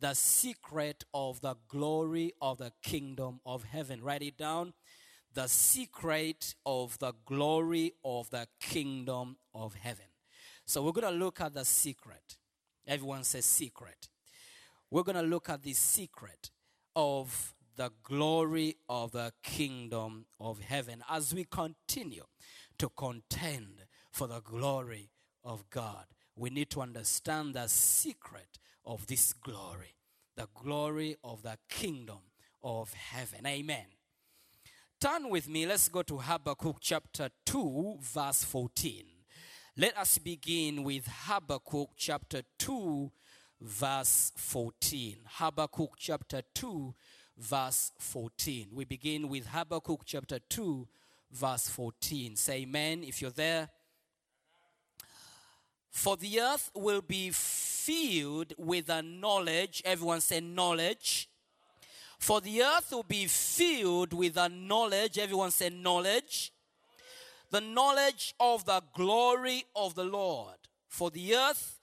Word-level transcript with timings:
The 0.00 0.14
secret 0.14 1.04
of 1.14 1.40
the 1.40 1.56
glory 1.68 2.32
of 2.40 2.58
the 2.58 2.72
kingdom 2.82 3.40
of 3.46 3.64
heaven. 3.64 4.02
Write 4.02 4.22
it 4.22 4.36
down. 4.36 4.74
The 5.34 5.48
secret 5.48 6.54
of 6.64 6.98
the 6.98 7.12
glory 7.24 7.92
of 8.04 8.30
the 8.30 8.46
kingdom 8.60 9.36
of 9.54 9.74
heaven. 9.74 10.06
So 10.66 10.82
we're 10.82 10.92
going 10.92 11.12
to 11.12 11.18
look 11.18 11.40
at 11.40 11.54
the 11.54 11.64
secret. 11.64 12.36
Everyone 12.86 13.24
says 13.24 13.44
secret. 13.44 14.08
We're 14.90 15.02
going 15.02 15.16
to 15.16 15.22
look 15.22 15.48
at 15.48 15.62
the 15.62 15.72
secret 15.72 16.50
of 16.94 17.54
the 17.76 17.90
glory 18.02 18.76
of 18.88 19.12
the 19.12 19.32
kingdom 19.42 20.26
of 20.40 20.60
heaven 20.60 21.02
as 21.10 21.34
we 21.34 21.44
continue 21.44 22.24
to 22.78 22.88
contend 22.96 23.84
for 24.10 24.26
the 24.26 24.40
glory 24.40 25.10
of 25.44 25.68
God. 25.70 26.06
We 26.34 26.50
need 26.50 26.70
to 26.70 26.80
understand 26.80 27.54
the 27.54 27.68
secret 27.68 28.58
of 28.86 29.06
this 29.06 29.32
glory, 29.32 29.94
the 30.36 30.48
glory 30.54 31.16
of 31.24 31.42
the 31.42 31.58
kingdom 31.68 32.20
of 32.62 32.92
heaven. 32.92 33.46
Amen. 33.46 33.86
Turn 35.00 35.28
with 35.28 35.48
me, 35.48 35.66
let's 35.66 35.88
go 35.88 36.02
to 36.02 36.18
Habakkuk 36.18 36.78
chapter 36.80 37.28
2, 37.44 37.98
verse 38.00 38.44
14. 38.44 39.04
Let 39.76 39.96
us 39.98 40.16
begin 40.16 40.84
with 40.84 41.06
Habakkuk 41.06 41.90
chapter 41.96 42.42
2, 42.58 43.10
verse 43.60 44.32
14. 44.36 45.16
Habakkuk 45.26 45.90
chapter 45.98 46.40
2, 46.54 46.94
verse 47.36 47.92
14. 47.98 48.68
We 48.72 48.84
begin 48.86 49.28
with 49.28 49.46
Habakkuk 49.46 50.00
chapter 50.06 50.38
2, 50.38 50.88
verse 51.30 51.68
14. 51.68 52.36
Say 52.36 52.62
amen 52.62 53.04
if 53.04 53.20
you're 53.20 53.30
there. 53.30 53.68
For 55.90 56.16
the 56.16 56.40
earth 56.40 56.70
will 56.74 57.02
be 57.02 57.30
filled 57.86 58.52
with 58.58 58.88
a 58.88 59.02
knowledge. 59.02 59.82
Everyone 59.84 60.20
say 60.20 60.40
knowledge. 60.40 61.28
For 62.18 62.40
the 62.40 62.62
earth 62.62 62.90
will 62.90 63.04
be 63.04 63.26
filled 63.26 64.12
with 64.12 64.36
a 64.36 64.48
knowledge. 64.48 65.18
Everyone 65.18 65.50
say 65.50 65.70
knowledge. 65.70 66.52
The 67.50 67.60
knowledge 67.60 68.34
of 68.40 68.64
the 68.64 68.82
glory 68.94 69.64
of 69.76 69.94
the 69.94 70.04
Lord. 70.04 70.56
For 70.88 71.10
the 71.10 71.36
earth 71.36 71.78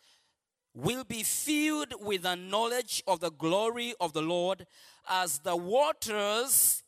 will 0.73 1.03
be 1.03 1.23
filled 1.23 1.93
with 2.01 2.23
the 2.23 2.35
knowledge 2.35 3.03
of 3.07 3.19
the 3.19 3.31
glory 3.31 3.93
of 4.01 4.11
the 4.13 4.21
Lord 4.21 4.65
as 5.07 5.39
the 5.39 5.55
waters 5.55 6.83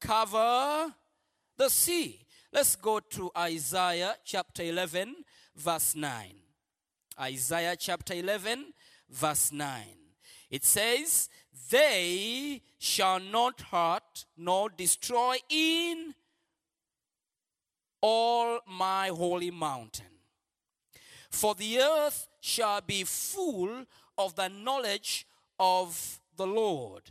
cover 0.00 0.94
the 1.56 1.68
sea. 1.68 2.20
Let's 2.52 2.76
go 2.76 3.00
to 3.00 3.30
Isaiah 3.36 4.14
chapter 4.24 4.62
11, 4.62 5.16
verse 5.56 5.96
9. 5.96 6.43
Isaiah 7.20 7.76
chapter 7.78 8.14
11, 8.14 8.72
verse 9.08 9.52
9. 9.52 9.82
It 10.50 10.64
says, 10.64 11.28
They 11.70 12.62
shall 12.78 13.20
not 13.20 13.60
hurt 13.60 14.24
nor 14.36 14.68
destroy 14.68 15.36
in 15.48 16.14
all 18.00 18.58
my 18.66 19.08
holy 19.08 19.50
mountain. 19.50 20.06
For 21.30 21.54
the 21.54 21.78
earth 21.80 22.28
shall 22.40 22.80
be 22.80 23.04
full 23.04 23.86
of 24.18 24.34
the 24.34 24.48
knowledge 24.48 25.26
of 25.58 26.20
the 26.36 26.46
Lord, 26.46 27.10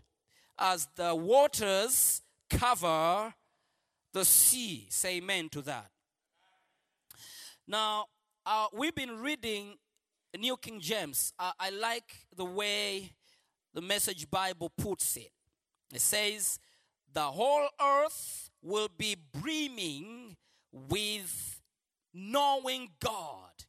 as 0.57 0.87
the 0.95 1.15
waters 1.15 2.21
cover 2.49 3.33
the 4.13 4.25
sea. 4.25 4.85
Say 4.89 5.17
amen 5.17 5.49
to 5.49 5.61
that. 5.63 5.89
Now, 7.67 8.05
uh, 8.45 8.67
we've 8.73 8.95
been 8.95 9.19
reading 9.19 9.77
New 10.37 10.57
King 10.57 10.79
James. 10.79 11.33
Uh, 11.37 11.51
I 11.59 11.69
like 11.69 12.25
the 12.35 12.45
way 12.45 13.11
the 13.73 13.81
Message 13.81 14.29
Bible 14.29 14.69
puts 14.69 15.15
it. 15.17 15.31
It 15.93 16.01
says, 16.01 16.59
The 17.11 17.21
whole 17.21 17.67
earth 17.79 18.49
will 18.61 18.89
be 18.97 19.15
brimming 19.15 20.35
with 20.71 21.61
knowing 22.13 22.89
God 22.99 23.65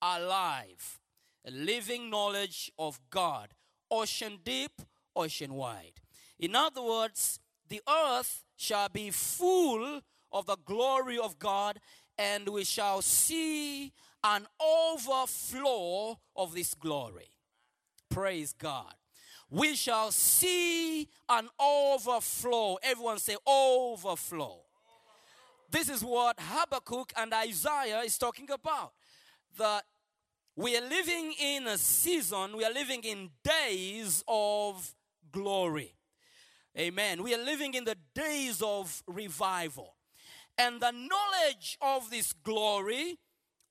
alive, 0.00 1.00
a 1.46 1.50
living 1.50 2.10
knowledge 2.10 2.70
of 2.78 3.00
God, 3.10 3.48
ocean 3.90 4.38
deep, 4.44 4.82
ocean 5.14 5.54
wide. 5.54 6.00
In 6.38 6.56
other 6.56 6.82
words, 6.82 7.38
the 7.68 7.80
earth 7.88 8.44
shall 8.56 8.88
be 8.88 9.10
full 9.10 10.00
of 10.30 10.46
the 10.46 10.56
glory 10.64 11.18
of 11.18 11.38
God, 11.38 11.78
and 12.18 12.48
we 12.48 12.64
shall 12.64 13.00
see 13.02 13.92
an 14.24 14.46
overflow 14.60 16.18
of 16.36 16.54
this 16.54 16.74
glory. 16.74 17.28
Praise 18.10 18.52
God. 18.52 18.94
We 19.50 19.74
shall 19.74 20.12
see 20.12 21.08
an 21.28 21.48
overflow. 21.60 22.78
Everyone 22.82 23.18
say 23.18 23.36
overflow. 23.46 24.60
This 25.70 25.88
is 25.88 26.04
what 26.04 26.36
Habakkuk 26.38 27.12
and 27.16 27.32
Isaiah 27.32 28.00
is 28.00 28.16
talking 28.18 28.50
about. 28.50 28.92
That 29.58 29.84
we 30.56 30.76
are 30.76 30.82
living 30.82 31.34
in 31.40 31.66
a 31.66 31.78
season, 31.78 32.56
we 32.56 32.64
are 32.64 32.72
living 32.72 33.02
in 33.04 33.30
days 33.42 34.22
of 34.28 34.94
glory. 35.30 35.94
Amen. 36.78 37.22
We 37.22 37.34
are 37.34 37.42
living 37.42 37.74
in 37.74 37.84
the 37.84 37.96
days 38.14 38.62
of 38.62 39.02
revival. 39.06 39.96
And 40.56 40.80
the 40.80 40.92
knowledge 40.92 41.78
of 41.80 42.10
this 42.10 42.32
glory 42.32 43.18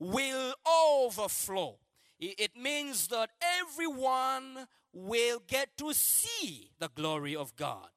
will 0.02 0.56
overflow. 0.66 1.78
It 2.20 2.58
means 2.58 3.08
that 3.10 3.30
everyone 3.62 4.66
will 4.92 5.42
get 5.48 5.78
to 5.78 5.94
see 5.94 6.72
the 6.80 6.90
glory 6.94 7.36
of 7.36 7.56
God. 7.56 7.88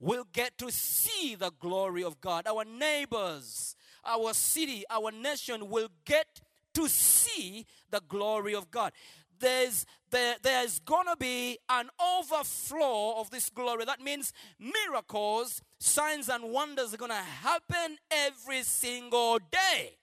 Will 0.00 0.24
get 0.32 0.58
to 0.58 0.70
see 0.70 1.36
the 1.36 1.52
glory 1.60 2.02
of 2.02 2.20
God. 2.20 2.46
Our 2.48 2.64
neighbors, 2.64 3.76
our 4.04 4.34
city, 4.34 4.84
our 4.90 5.12
nation 5.12 5.70
will 5.70 5.88
get 6.04 6.40
to 6.74 6.88
see 6.88 7.66
the 7.90 8.00
glory 8.08 8.54
of 8.54 8.70
God. 8.70 8.92
There's 9.38 9.86
there, 10.10 10.36
there's 10.42 10.80
gonna 10.80 11.16
be 11.16 11.58
an 11.68 11.88
overflow 12.18 13.20
of 13.20 13.30
this 13.30 13.48
glory. 13.48 13.84
That 13.84 14.00
means 14.00 14.32
miracles, 14.58 15.62
signs, 15.78 16.28
and 16.28 16.50
wonders 16.50 16.94
are 16.94 16.96
gonna 16.96 17.14
happen 17.14 17.98
every 18.10 18.64
single 18.64 19.38
day. 19.38 19.97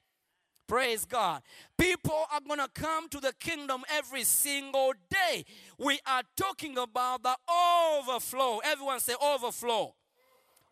Praise 0.67 1.05
God. 1.05 1.43
People 1.77 2.25
are 2.33 2.41
going 2.41 2.59
to 2.59 2.69
come 2.73 3.07
to 3.09 3.19
the 3.19 3.33
kingdom 3.39 3.83
every 3.89 4.23
single 4.23 4.93
day. 5.09 5.45
We 5.77 5.99
are 6.07 6.23
talking 6.35 6.77
about 6.77 7.23
the 7.23 7.35
overflow. 7.49 8.59
Everyone 8.63 8.99
say 8.99 9.13
overflow. 9.21 9.93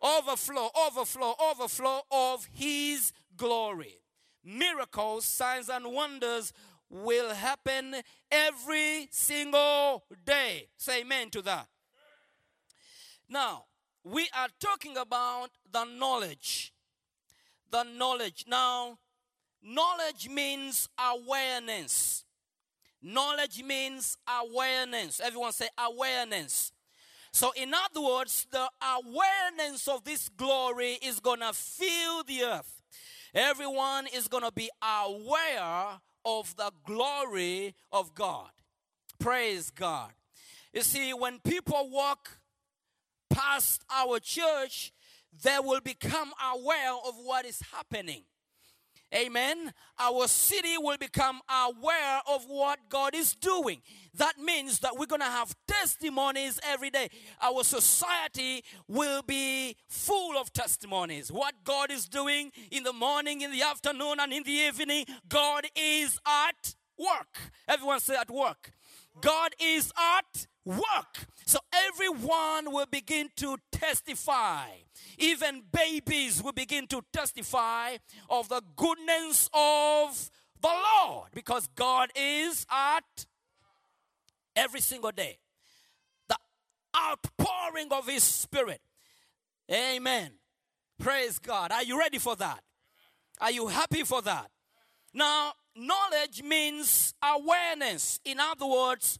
Overflow, 0.02 0.68
overflow, 0.86 1.34
overflow 1.50 2.00
of 2.10 2.48
His 2.52 3.12
glory. 3.36 4.00
Miracles, 4.44 5.24
signs, 5.24 5.68
and 5.68 5.86
wonders 5.92 6.52
will 6.90 7.32
happen 7.34 7.96
every 8.30 9.08
single 9.10 10.04
day. 10.26 10.68
Say 10.76 11.00
amen 11.00 11.30
to 11.30 11.42
that. 11.42 11.68
Now, 13.28 13.64
we 14.02 14.28
are 14.36 14.48
talking 14.60 14.96
about 14.96 15.50
the 15.70 15.84
knowledge. 15.84 16.74
The 17.70 17.84
knowledge. 17.84 18.44
Now, 18.46 18.98
Knowledge 19.64 20.28
means 20.28 20.88
awareness. 20.98 22.24
Knowledge 23.02 23.62
means 23.62 24.18
awareness. 24.28 25.20
Everyone 25.24 25.52
say 25.52 25.68
awareness. 25.78 26.70
So, 27.32 27.50
in 27.56 27.72
other 27.72 28.00
words, 28.00 28.46
the 28.50 28.68
awareness 28.80 29.88
of 29.88 30.04
this 30.04 30.28
glory 30.28 30.98
is 31.02 31.18
going 31.18 31.40
to 31.40 31.52
fill 31.52 32.22
the 32.24 32.44
earth. 32.44 32.82
Everyone 33.34 34.06
is 34.14 34.28
going 34.28 34.44
to 34.44 34.52
be 34.52 34.70
aware 34.82 35.98
of 36.24 36.54
the 36.56 36.70
glory 36.86 37.74
of 37.90 38.14
God. 38.14 38.50
Praise 39.18 39.70
God. 39.70 40.12
You 40.72 40.82
see, 40.82 41.12
when 41.12 41.40
people 41.40 41.90
walk 41.90 42.38
past 43.30 43.82
our 43.90 44.20
church, 44.20 44.92
they 45.42 45.58
will 45.58 45.80
become 45.80 46.32
aware 46.52 46.92
of 47.06 47.14
what 47.24 47.44
is 47.44 47.60
happening. 47.72 48.24
Amen. 49.14 49.72
Our 49.98 50.26
city 50.26 50.76
will 50.76 50.96
become 50.96 51.40
aware 51.48 52.20
of 52.28 52.44
what 52.48 52.80
God 52.88 53.14
is 53.14 53.34
doing. 53.34 53.80
That 54.14 54.38
means 54.38 54.80
that 54.80 54.98
we're 54.98 55.06
going 55.06 55.20
to 55.20 55.26
have 55.26 55.54
testimonies 55.68 56.58
every 56.64 56.90
day. 56.90 57.08
Our 57.40 57.62
society 57.62 58.64
will 58.88 59.22
be 59.22 59.76
full 59.88 60.36
of 60.36 60.52
testimonies. 60.52 61.30
What 61.30 61.54
God 61.62 61.92
is 61.92 62.08
doing 62.08 62.50
in 62.72 62.82
the 62.82 62.92
morning, 62.92 63.42
in 63.42 63.52
the 63.52 63.62
afternoon, 63.62 64.16
and 64.18 64.32
in 64.32 64.42
the 64.42 64.50
evening, 64.50 65.04
God 65.28 65.66
is 65.76 66.18
at 66.26 66.74
work. 66.98 67.52
Everyone 67.68 68.00
say 68.00 68.16
at 68.16 68.30
work. 68.30 68.72
God 69.20 69.54
is 69.60 69.92
at 69.96 70.46
work. 70.64 71.26
So 71.46 71.58
everyone 71.72 72.72
will 72.72 72.86
begin 72.90 73.28
to 73.36 73.56
testify. 73.70 74.66
Even 75.18 75.62
babies 75.72 76.42
will 76.42 76.52
begin 76.52 76.86
to 76.88 77.02
testify 77.12 77.96
of 78.28 78.48
the 78.48 78.62
goodness 78.76 79.48
of 79.52 80.30
the 80.60 80.68
Lord 80.68 81.28
because 81.34 81.68
God 81.74 82.10
is 82.16 82.66
at 82.70 83.26
every 84.56 84.80
single 84.80 85.12
day. 85.12 85.38
The 86.28 86.36
outpouring 86.96 87.88
of 87.90 88.08
His 88.08 88.24
Spirit. 88.24 88.80
Amen. 89.70 90.32
Praise 90.98 91.38
God. 91.38 91.72
Are 91.72 91.82
you 91.82 91.98
ready 91.98 92.18
for 92.18 92.36
that? 92.36 92.62
Are 93.40 93.50
you 93.50 93.66
happy 93.68 94.02
for 94.04 94.22
that? 94.22 94.50
Now, 95.12 95.52
knowledge 95.76 96.42
means 96.42 97.14
awareness. 97.22 98.20
In 98.24 98.40
other 98.40 98.66
words, 98.66 99.18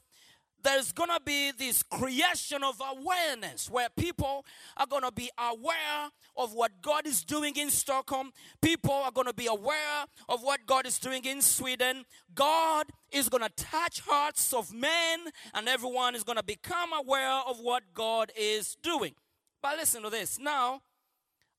there's 0.65 0.93
going 0.93 1.11
to 1.11 1.21
be 1.25 1.53
this 1.53 1.83
creation 1.83 2.65
of 2.65 2.81
awareness 2.81 3.71
where 3.71 3.89
people 3.97 4.45
are 4.79 4.87
going 4.87 5.03
to 5.03 5.13
be 5.13 5.31
aware 5.39 6.09
of 6.37 6.55
what 6.55 6.73
God 6.81 7.07
is 7.07 7.23
doing 7.23 7.55
in 7.57 7.71
Stockholm. 7.71 8.33
People 8.63 8.93
are 8.93 9.13
going 9.13 9.27
to 9.27 9.35
be 9.35 9.47
aware 9.47 10.07
of 10.29 10.43
what 10.43 10.67
God 10.67 10.87
is 10.87 10.99
doing 10.99 11.25
in 11.25 11.43
Sweden. 11.43 12.07
God 12.35 12.87
is 13.13 13.29
going 13.29 13.43
to 13.43 13.51
touch 13.63 14.01
hearts 14.01 14.55
of 14.55 14.73
men, 14.73 15.21
and 15.53 15.69
everyone 15.69 16.15
is 16.15 16.25
going 16.25 16.39
to 16.39 16.45
become 16.45 16.91
aware 16.99 17.41
of 17.47 17.61
what 17.61 17.83
God 17.93 18.33
is 18.35 18.77
doing. 18.83 19.15
But 19.63 19.77
listen 19.77 20.03
to 20.03 20.11
this. 20.11 20.39
Now, 20.39 20.81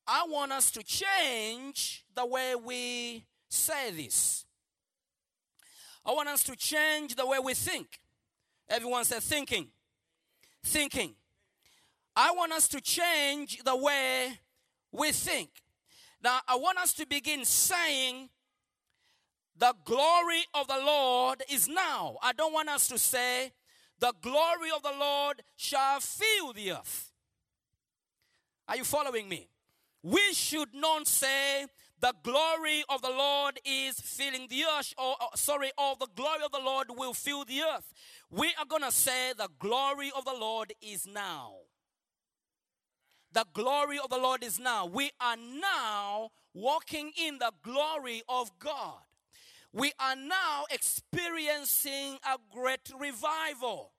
I 0.07 0.25
want 0.27 0.51
us 0.51 0.71
to 0.71 0.83
change 0.83 2.05
the 2.15 2.25
way 2.25 2.55
we 2.55 3.25
say 3.49 3.91
this. 3.91 4.44
I 6.05 6.11
want 6.11 6.29
us 6.29 6.43
to 6.43 6.55
change 6.55 7.15
the 7.15 7.25
way 7.25 7.39
we 7.39 7.53
think. 7.53 7.99
Everyone 8.69 9.03
said 9.03 9.23
thinking. 9.23 9.67
Thinking. 10.63 11.15
I 12.15 12.31
want 12.31 12.53
us 12.53 12.67
to 12.69 12.81
change 12.81 13.63
the 13.63 13.75
way 13.75 14.39
we 14.91 15.11
think. 15.11 15.49
Now, 16.23 16.39
I 16.47 16.55
want 16.55 16.77
us 16.77 16.93
to 16.93 17.05
begin 17.05 17.43
saying, 17.43 18.29
the 19.57 19.73
glory 19.83 20.43
of 20.53 20.67
the 20.67 20.77
Lord 20.77 21.43
is 21.49 21.67
now. 21.67 22.17
I 22.21 22.33
don't 22.33 22.53
want 22.53 22.69
us 22.69 22.87
to 22.89 22.97
say, 22.97 23.51
the 23.99 24.13
glory 24.21 24.69
of 24.75 24.83
the 24.83 24.93
Lord 24.99 25.41
shall 25.55 25.99
fill 25.99 26.53
the 26.53 26.73
earth. 26.73 27.11
Are 28.67 28.75
you 28.75 28.83
following 28.83 29.29
me? 29.29 29.47
We 30.03 30.33
should 30.33 30.73
not 30.73 31.07
say, 31.07 31.65
the 32.05 32.13
glory 32.21 32.83
of 32.87 33.01
the 33.01 33.09
Lord 33.09 33.59
is 33.65 33.99
filling 33.99 34.47
the 34.47 34.63
earth, 34.77 34.93
or, 34.95 35.15
or 35.19 35.29
sorry, 35.33 35.71
or 35.75 35.95
the 35.99 36.07
glory 36.15 36.43
of 36.45 36.51
the 36.51 36.59
Lord 36.59 36.85
will 36.95 37.15
fill 37.15 37.45
the 37.45 37.63
earth. 37.63 37.91
We 38.29 38.53
are 38.59 38.65
going 38.69 38.83
to 38.83 38.91
say, 38.91 39.33
the 39.35 39.49
glory 39.57 40.11
of 40.15 40.23
the 40.23 40.35
Lord 40.39 40.71
is 40.83 41.07
now. 41.07 41.53
The 43.33 43.45
glory 43.53 43.97
of 43.97 44.11
the 44.11 44.19
Lord 44.19 44.43
is 44.43 44.59
now. 44.59 44.85
We 44.85 45.09
are 45.19 45.35
now 45.35 46.29
walking 46.53 47.11
in 47.19 47.39
the 47.39 47.51
glory 47.63 48.21
of 48.29 48.51
God. 48.59 49.01
We 49.73 49.91
are 49.99 50.15
now 50.15 50.65
experiencing 50.69 52.19
a 52.23 52.37
great 52.53 52.91
revival. 52.99 53.93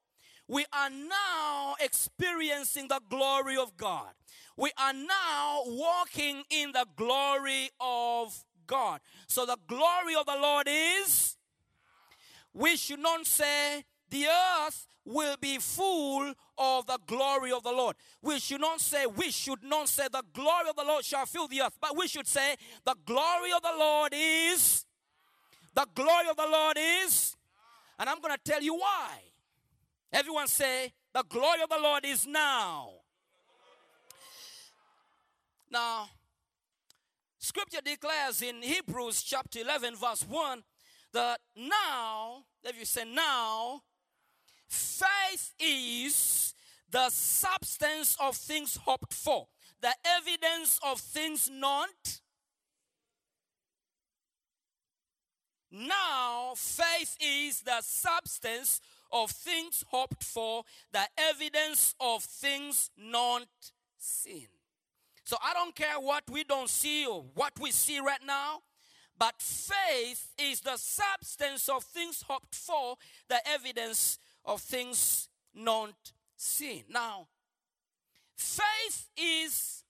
We 0.49 0.65
are 0.73 0.91
now 0.91 1.75
experiencing 1.81 2.89
the 2.89 3.01
glory 3.11 3.57
of 3.57 3.77
God. 3.77 4.11
We 4.57 4.71
are 4.79 4.93
now 4.93 5.63
walking 5.67 6.45
in 6.51 6.73
the 6.73 6.87
glory 6.97 7.71
of 7.81 8.45
God. 8.67 9.01
So 9.27 9.45
the 9.45 9.59
glory 9.67 10.15
of 10.15 10.27
the 10.27 10.37
Lord 10.41 10.69
is, 10.69 11.37
we 12.55 12.77
should 12.77 13.01
not 13.01 13.27
say, 13.27 13.85
the 14.09 14.27
earth 14.27 14.87
will 15.05 15.37
be 15.41 15.59
full 15.59 16.33
of 16.59 16.87
the 16.87 16.99
glory 17.07 17.53
of 17.53 17.63
the 17.63 17.71
Lord. 17.71 17.97
We 18.23 18.39
should 18.39 18.61
not 18.61 18.81
say, 18.81 19.07
we 19.07 19.31
should 19.31 19.63
not 19.63 19.89
say, 19.89 20.05
the 20.11 20.25
glory 20.33 20.69
of 20.71 20.77
the 20.77 20.85
Lord 20.85 21.05
shall 21.05 21.27
fill 21.27 21.49
the 21.49 21.63
earth, 21.63 21.77
but 21.81 21.97
we 21.97 22.09
should 22.09 22.27
say, 22.27 22.57
the 22.85 22.95
glory 23.05 23.53
of 23.53 23.63
the 23.63 23.75
Lord 23.79 24.13
is, 24.15 24.85
the 25.75 25.87
glory 25.95 26.29
of 26.31 26.37
the 26.37 26.49
Lord 26.51 26.79
is, 26.79 27.37
and 27.99 28.09
I'm 28.09 28.21
going 28.21 28.35
to 28.35 28.41
tell 28.51 28.63
you 28.63 28.75
why. 28.75 29.19
Everyone 30.13 30.49
say, 30.49 30.93
the 31.13 31.25
glory 31.29 31.63
of 31.63 31.69
the 31.69 31.79
Lord 31.81 32.05
is 32.05 32.27
now. 32.27 32.91
Now, 35.71 36.09
scripture 37.39 37.81
declares 37.85 38.43
in 38.43 38.63
Hebrews 38.63 39.23
chapter 39.23 39.61
11, 39.61 39.97
verse 39.97 40.25
1, 40.29 40.63
that 41.13 41.41
now, 41.57 42.45
if 42.63 42.79
you 42.79 42.85
say 42.85 43.05
now, 43.05 43.83
faith 44.69 45.55
is 45.59 46.55
the 46.91 47.09
substance 47.11 48.17
of 48.21 48.37
things 48.37 48.79
hoped 48.85 49.13
for, 49.13 49.49
the 49.81 49.93
evidence 50.05 50.79
of 50.85 51.01
things 51.01 51.51
not. 51.53 52.21
Now, 55.71 56.53
faith 56.57 57.17
is 57.21 57.61
the 57.63 57.81
substance 57.81 58.81
of 59.23 59.31
things 59.31 59.85
hoped 59.89 60.23
for, 60.23 60.65
the 60.93 61.07
evidence 61.17 61.95
of 62.01 62.23
things 62.23 62.91
not 62.97 63.47
seen. 63.99 64.49
So 65.25 65.37
I 65.43 65.53
don't 65.55 65.75
care 65.75 65.99
what 65.99 66.25
we 66.31 66.45
don't 66.45 66.69
see 66.69 67.07
or 67.07 67.25
what 67.35 67.53
we 67.61 67.71
see 67.71 67.99
right 67.99 68.25
now, 68.25 68.61
but 69.19 69.35
faith 69.41 70.33
is 70.39 70.61
the 70.61 70.77
substance 70.77 71.69
of 71.69 71.83
things 71.83 72.23
hoped 72.29 72.55
for, 72.55 72.97
the 73.29 73.41
evidence 73.49 74.19
of 74.45 74.61
things 74.61 75.29
not 75.55 76.13
seen. 76.37 76.85
Now, 76.89 77.29
faith 78.37 79.09
is 79.17 79.83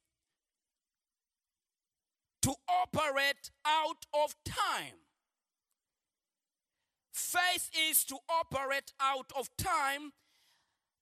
to 2.43 2.55
operate 2.69 3.51
out 3.67 4.07
of 4.15 4.35
time. 4.45 4.95
Faith 7.17 7.71
is 7.89 8.05
to 8.05 8.19
operate 8.29 8.93
out 9.01 9.33
of 9.39 9.49
time 9.57 10.13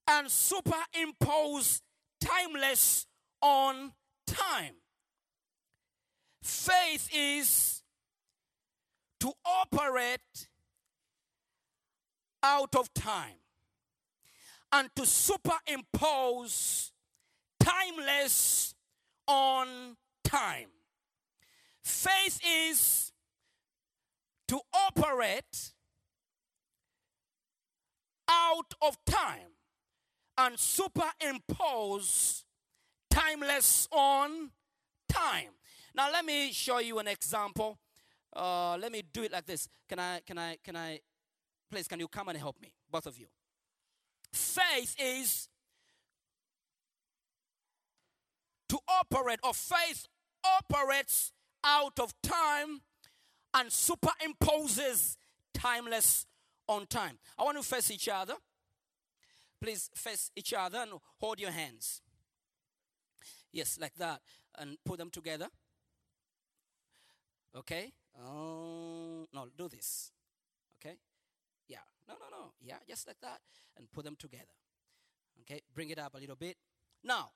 and 0.07 0.31
superimpose 0.31 1.81
timeless 2.21 3.05
on 3.41 3.91
time. 4.25 4.75
Faith 6.41 7.09
is 7.13 7.83
to 9.19 9.33
operate 9.45 10.47
out 12.41 12.73
of 12.77 12.93
time 12.93 13.41
and 14.71 14.87
to 14.95 15.05
superimpose 15.05 16.93
timeless 17.59 18.73
on 19.27 19.97
time. 20.23 20.69
Faith 21.83 22.39
is 22.41 23.11
to 24.47 24.61
operate 24.73 25.74
out 28.29 28.73
of 28.81 28.97
time 29.05 29.55
and 30.37 30.59
superimpose 30.59 32.43
timeless 33.09 33.87
on 33.91 34.51
time. 35.07 35.51
Now 35.95 36.11
let 36.11 36.25
me 36.25 36.51
show 36.51 36.79
you 36.79 36.99
an 36.99 37.07
example. 37.07 37.79
Uh, 38.35 38.77
let 38.77 38.91
me 38.91 39.01
do 39.13 39.23
it 39.23 39.31
like 39.31 39.45
this. 39.45 39.69
Can 39.87 39.99
I? 39.99 40.19
Can 40.25 40.37
I? 40.37 40.57
Can 40.63 40.75
I? 40.75 40.99
Please, 41.71 41.87
can 41.87 41.99
you 41.99 42.07
come 42.07 42.27
and 42.27 42.37
help 42.37 42.61
me, 42.61 42.73
both 42.91 43.05
of 43.05 43.17
you? 43.17 43.27
Faith 44.33 44.95
is 44.99 45.47
to 48.67 48.77
operate, 48.89 49.39
or 49.43 49.53
faith 49.53 50.07
operates 50.43 51.31
out 51.63 51.97
of 51.99 52.13
time 52.21 52.81
and 53.53 53.69
superimposes 53.69 55.15
timeless 55.53 56.25
on 56.67 56.85
time. 56.87 57.17
I 57.37 57.43
want 57.43 57.57
to 57.57 57.63
face 57.63 57.91
each 57.91 58.09
other. 58.09 58.35
Please 59.61 59.89
face 59.95 60.31
each 60.35 60.53
other 60.53 60.79
and 60.79 60.91
hold 61.19 61.39
your 61.39 61.51
hands. 61.51 62.01
Yes, 63.51 63.77
like 63.79 63.95
that. 63.95 64.21
And 64.57 64.77
put 64.85 64.97
them 64.97 65.09
together. 65.09 65.47
Okay? 67.55 67.93
Oh, 68.21 69.27
no, 69.33 69.47
do 69.57 69.69
this. 69.69 70.11
Okay? 70.77 70.97
Yeah. 71.67 71.79
No, 72.07 72.15
no, 72.15 72.37
no. 72.37 72.51
Yeah, 72.61 72.77
just 72.87 73.07
like 73.07 73.19
that. 73.21 73.39
And 73.77 73.91
put 73.91 74.03
them 74.03 74.15
together. 74.17 74.53
Okay? 75.41 75.61
Bring 75.73 75.89
it 75.89 75.99
up 75.99 76.15
a 76.15 76.17
little 76.17 76.35
bit. 76.35 76.57
Now, 77.03 77.31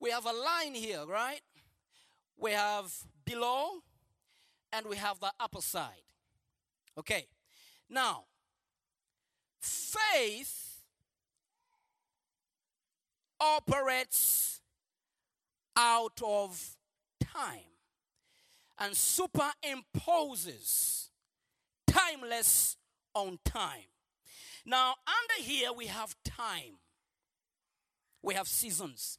we 0.00 0.10
have 0.10 0.26
a 0.26 0.32
line 0.32 0.74
here, 0.74 1.04
right? 1.06 1.40
We 2.36 2.52
have 2.52 2.92
below 3.24 3.82
and 4.72 4.86
we 4.86 4.96
have 4.96 5.20
the 5.20 5.32
upper 5.40 5.62
side. 5.62 6.02
Okay. 6.98 7.26
Now, 7.88 8.24
faith 9.60 10.82
operates 13.40 14.60
out 15.76 16.20
of 16.24 16.76
time 17.20 17.60
and 18.78 18.94
superimposes 18.94 21.08
timeless 21.86 22.76
on 23.14 23.38
time. 23.44 23.90
Now, 24.64 24.94
under 25.06 25.42
here 25.42 25.72
we 25.72 25.86
have 25.86 26.16
time, 26.24 26.78
we 28.22 28.34
have 28.34 28.48
seasons. 28.48 29.18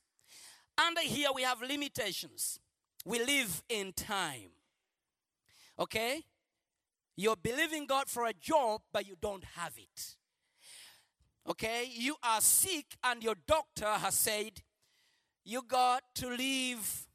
Under 0.77 1.01
here 1.01 1.29
we 1.33 1.41
have 1.41 1.61
limitations. 1.61 2.59
We 3.05 3.23
live 3.23 3.63
in 3.69 3.93
time. 3.93 4.49
Okay? 5.79 6.23
You're 7.19 7.35
believing 7.35 7.87
God 7.87 8.07
for 8.07 8.27
a 8.27 8.33
job, 8.33 8.81
but 8.93 9.07
you 9.07 9.15
don't 9.19 9.43
have 9.55 9.73
it. 9.75 10.15
Okay? 11.49 11.89
You 11.91 12.15
are 12.21 12.39
sick, 12.41 12.95
and 13.03 13.23
your 13.23 13.33
doctor 13.47 13.89
has 13.89 14.13
said 14.13 14.51
you 15.43 15.63
got 15.67 16.03
to 16.15 16.29
live 16.29 17.07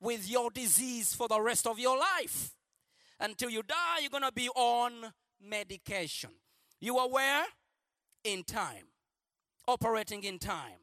with 0.00 0.30
your 0.30 0.50
disease 0.50 1.14
for 1.14 1.28
the 1.28 1.40
rest 1.40 1.66
of 1.66 1.78
your 1.78 1.98
life. 1.98 2.54
Until 3.20 3.50
you 3.50 3.62
die, 3.62 3.98
you're 4.00 4.10
going 4.10 4.22
to 4.22 4.32
be 4.32 4.48
on 4.48 5.12
medication. 5.46 6.30
You 6.80 6.96
are 6.96 7.08
where? 7.08 7.44
In 8.24 8.44
time. 8.44 8.86
Operating 9.66 10.24
in 10.24 10.38
time. 10.38 10.80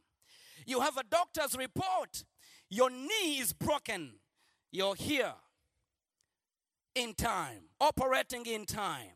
You 0.68 0.82
have 0.82 0.98
a 0.98 1.04
doctor's 1.04 1.58
report. 1.58 2.26
Your 2.70 2.92
knee 2.92 3.40
is 3.40 3.54
broken. 3.54 4.20
You're 4.72 4.96
here 4.96 5.34
in 6.96 7.14
time, 7.14 7.70
operating 7.80 8.46
in 8.46 8.66
time. 8.66 9.12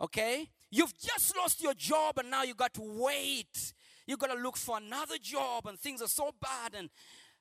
Okay? 0.00 0.48
You've 0.70 0.96
just 0.98 1.36
lost 1.36 1.62
your 1.62 1.74
job 1.74 2.18
and 2.18 2.30
now 2.30 2.44
you 2.44 2.54
got 2.54 2.74
to 2.74 2.82
wait. 2.82 3.74
You 4.06 4.16
got 4.16 4.32
to 4.32 4.40
look 4.40 4.56
for 4.56 4.78
another 4.78 5.18
job 5.20 5.66
and 5.66 5.78
things 5.78 6.00
are 6.00 6.08
so 6.08 6.30
bad 6.40 6.74
and 6.74 6.88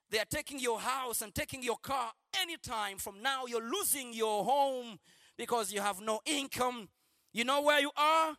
they 0.09 0.19
are 0.19 0.25
taking 0.25 0.59
your 0.59 0.79
house 0.79 1.21
and 1.21 1.33
taking 1.33 1.61
your 1.61 1.77
car 1.77 2.11
anytime 2.41 2.97
from 2.97 3.21
now. 3.21 3.45
You're 3.45 3.67
losing 3.67 4.13
your 4.13 4.43
home 4.43 4.99
because 5.38 5.71
you 5.71 5.81
have 5.81 6.01
no 6.01 6.19
income. 6.25 6.89
You 7.31 7.43
know 7.43 7.61
where 7.61 7.79
you 7.79 7.91
are? 7.95 8.35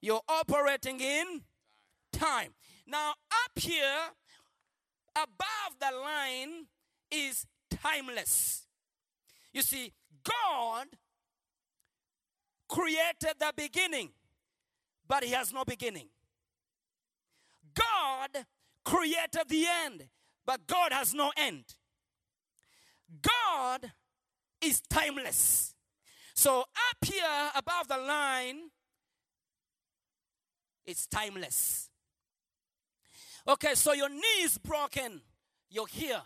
You're 0.00 0.22
operating 0.28 1.00
in 1.00 1.42
time. 2.12 2.54
Now, 2.86 3.10
up 3.10 3.58
here, 3.58 4.10
above 5.16 5.78
the 5.80 5.96
line, 5.96 6.66
is 7.10 7.46
timeless. 7.70 8.66
You 9.52 9.62
see, 9.62 9.92
God 10.24 10.86
created 12.68 13.34
the 13.38 13.52
beginning, 13.56 14.10
but 15.06 15.24
He 15.24 15.32
has 15.32 15.52
no 15.52 15.64
beginning. 15.64 16.08
God 17.74 18.30
created 18.84 19.48
the 19.48 19.66
end, 19.84 20.08
but 20.46 20.66
God 20.66 20.92
has 20.92 21.14
no 21.14 21.32
end. 21.36 21.64
God 23.20 23.92
is 24.60 24.80
timeless. 24.88 25.74
So 26.34 26.60
up 26.60 27.04
here 27.04 27.50
above 27.54 27.88
the 27.88 27.98
line, 27.98 28.70
it's 30.86 31.06
timeless. 31.06 31.90
Okay, 33.46 33.74
so 33.74 33.92
your 33.92 34.08
knee 34.08 34.42
is 34.42 34.58
broken. 34.58 35.20
You're 35.68 35.86
here. 35.86 36.22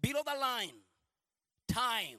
Below 0.00 0.20
the 0.24 0.38
line, 0.38 0.72
time. 1.70 2.18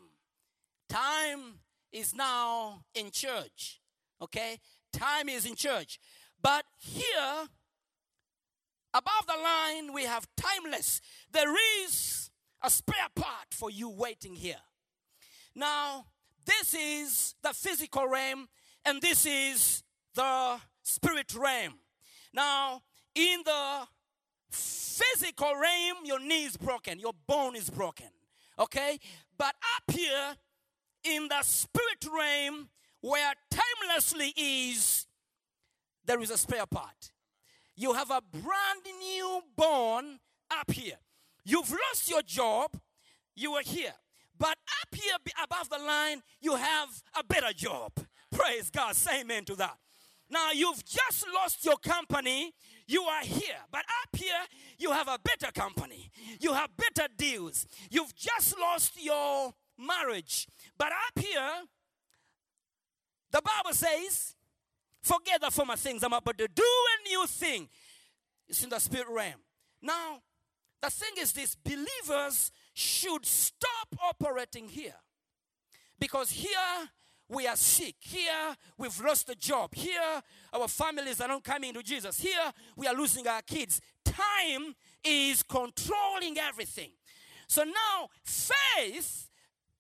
Time 0.89 1.60
is 1.91 2.15
now 2.15 2.84
in 2.96 3.12
church. 3.12 3.81
Okay? 4.22 4.60
Time 4.93 5.29
is 5.29 5.46
in 5.46 5.55
church. 5.55 6.00
But 6.41 6.65
here, 6.79 7.48
above 8.93 9.27
the 9.27 9.41
line, 9.41 9.93
we 9.93 10.03
have 10.05 10.27
timeless. 10.36 11.01
There 11.31 11.53
is 11.84 12.29
a 12.63 12.70
spare 12.70 13.10
part 13.15 13.51
for 13.51 13.70
you 13.70 13.89
waiting 13.89 14.36
here. 14.36 14.63
Now, 15.55 16.05
this 16.46 16.74
is 16.74 17.36
the 17.43 17.53
physical 17.53 18.08
realm, 18.08 18.48
and 18.86 19.01
this 19.01 19.25
is 19.25 19.84
the 20.15 20.58
spirit 20.81 21.34
realm. 21.36 21.75
Now, 22.34 22.81
in 23.13 23.41
the 23.46 23.88
physical 24.50 25.53
realm, 25.55 25.98
your 26.05 26.20
knee 26.20 26.46
is 26.46 26.58
broken, 26.58 27.00
your 27.00 27.13
bone 27.27 27.55
is 27.55 27.70
broken. 27.70 28.08
Okay? 28.58 29.00
But 29.42 29.56
up 29.76 29.96
here 29.96 30.36
in 31.04 31.28
the 31.28 31.42
spirit 31.42 32.06
realm, 32.16 32.70
where 33.02 33.34
timelessly 33.50 34.36
is, 34.38 35.08
there 36.06 36.22
is 36.22 36.30
a 36.30 36.38
spare 36.38 36.68
part. 36.68 37.12
You 37.76 37.94
have 37.94 38.12
a 38.12 38.22
brand 38.32 38.86
new 39.00 39.42
born 39.56 40.20
up 40.52 40.70
here. 40.70 41.00
You've 41.44 41.72
lost 41.72 42.08
your 42.08 42.22
job, 42.22 42.80
you 43.36 43.54
were 43.54 43.64
here. 43.66 43.96
But 44.38 44.60
up 44.84 44.94
here 44.94 45.16
above 45.44 45.70
the 45.70 45.80
line, 45.80 46.22
you 46.40 46.58
have 46.58 46.90
a 47.18 47.24
better 47.24 47.52
job. 47.52 47.94
Praise 48.32 48.70
God. 48.70 48.96
Say 48.96 49.22
amen 49.22 49.46
to 49.46 49.56
that. 49.56 49.76
Now 50.32 50.52
you've 50.52 50.84
just 50.86 51.26
lost 51.36 51.66
your 51.66 51.78
company. 51.78 52.54
You 52.88 53.04
are 53.04 53.22
here. 53.22 53.60
But 53.70 53.82
up 54.04 54.16
here, 54.16 54.34
you 54.78 54.92
have 54.92 55.08
a 55.08 55.20
better 55.24 55.52
company. 55.52 56.10
You 56.40 56.54
have 56.54 56.70
better 56.78 57.08
deals. 57.16 57.68
You've 57.90 58.16
just 58.16 58.58
lost 58.58 58.94
your 59.04 59.54
marriage. 59.78 60.48
But 60.78 60.94
up 60.94 61.24
here, 61.24 61.52
the 63.32 63.42
Bible 63.42 63.74
says, 63.74 64.36
forget 65.02 65.42
the 65.42 65.52
former 65.52 65.76
things. 65.76 66.04
I'm 66.04 66.14
about 66.14 66.38
to 66.38 66.48
do 66.48 66.64
a 66.64 67.10
new 67.10 67.28
thing. 67.28 67.70
It's 68.48 68.64
in 68.64 68.70
the 68.70 68.80
spirit 68.80 69.08
realm. 69.10 69.42
Now, 69.82 70.22
the 70.82 70.90
thing 70.90 71.12
is 71.20 71.34
this 71.34 71.56
believers 71.56 72.52
should 72.74 73.26
stop 73.26 73.96
operating 74.02 74.68
here. 74.68 74.96
Because 76.00 76.32
here 76.32 76.90
we 77.32 77.48
are 77.48 77.56
sick. 77.56 77.96
Here 78.02 78.56
we've 78.78 79.00
lost 79.00 79.30
a 79.30 79.36
job. 79.36 79.74
Here 79.74 80.22
our 80.54 80.68
families 80.68 81.22
are 81.22 81.30
not 81.30 81.44
coming 81.44 81.74
to 81.74 81.82
Jesus. 81.82 82.20
Here 82.20 82.52
we 82.76 82.88
are 82.88 82.94
losing 82.94 83.26
our 83.28 83.42
kids. 83.42 83.80
Time 84.04 84.76
is 85.04 85.42
controlling 85.42 86.38
everything. 86.38 86.92
So 87.48 87.64
now 87.64 88.10
faith 88.24 89.30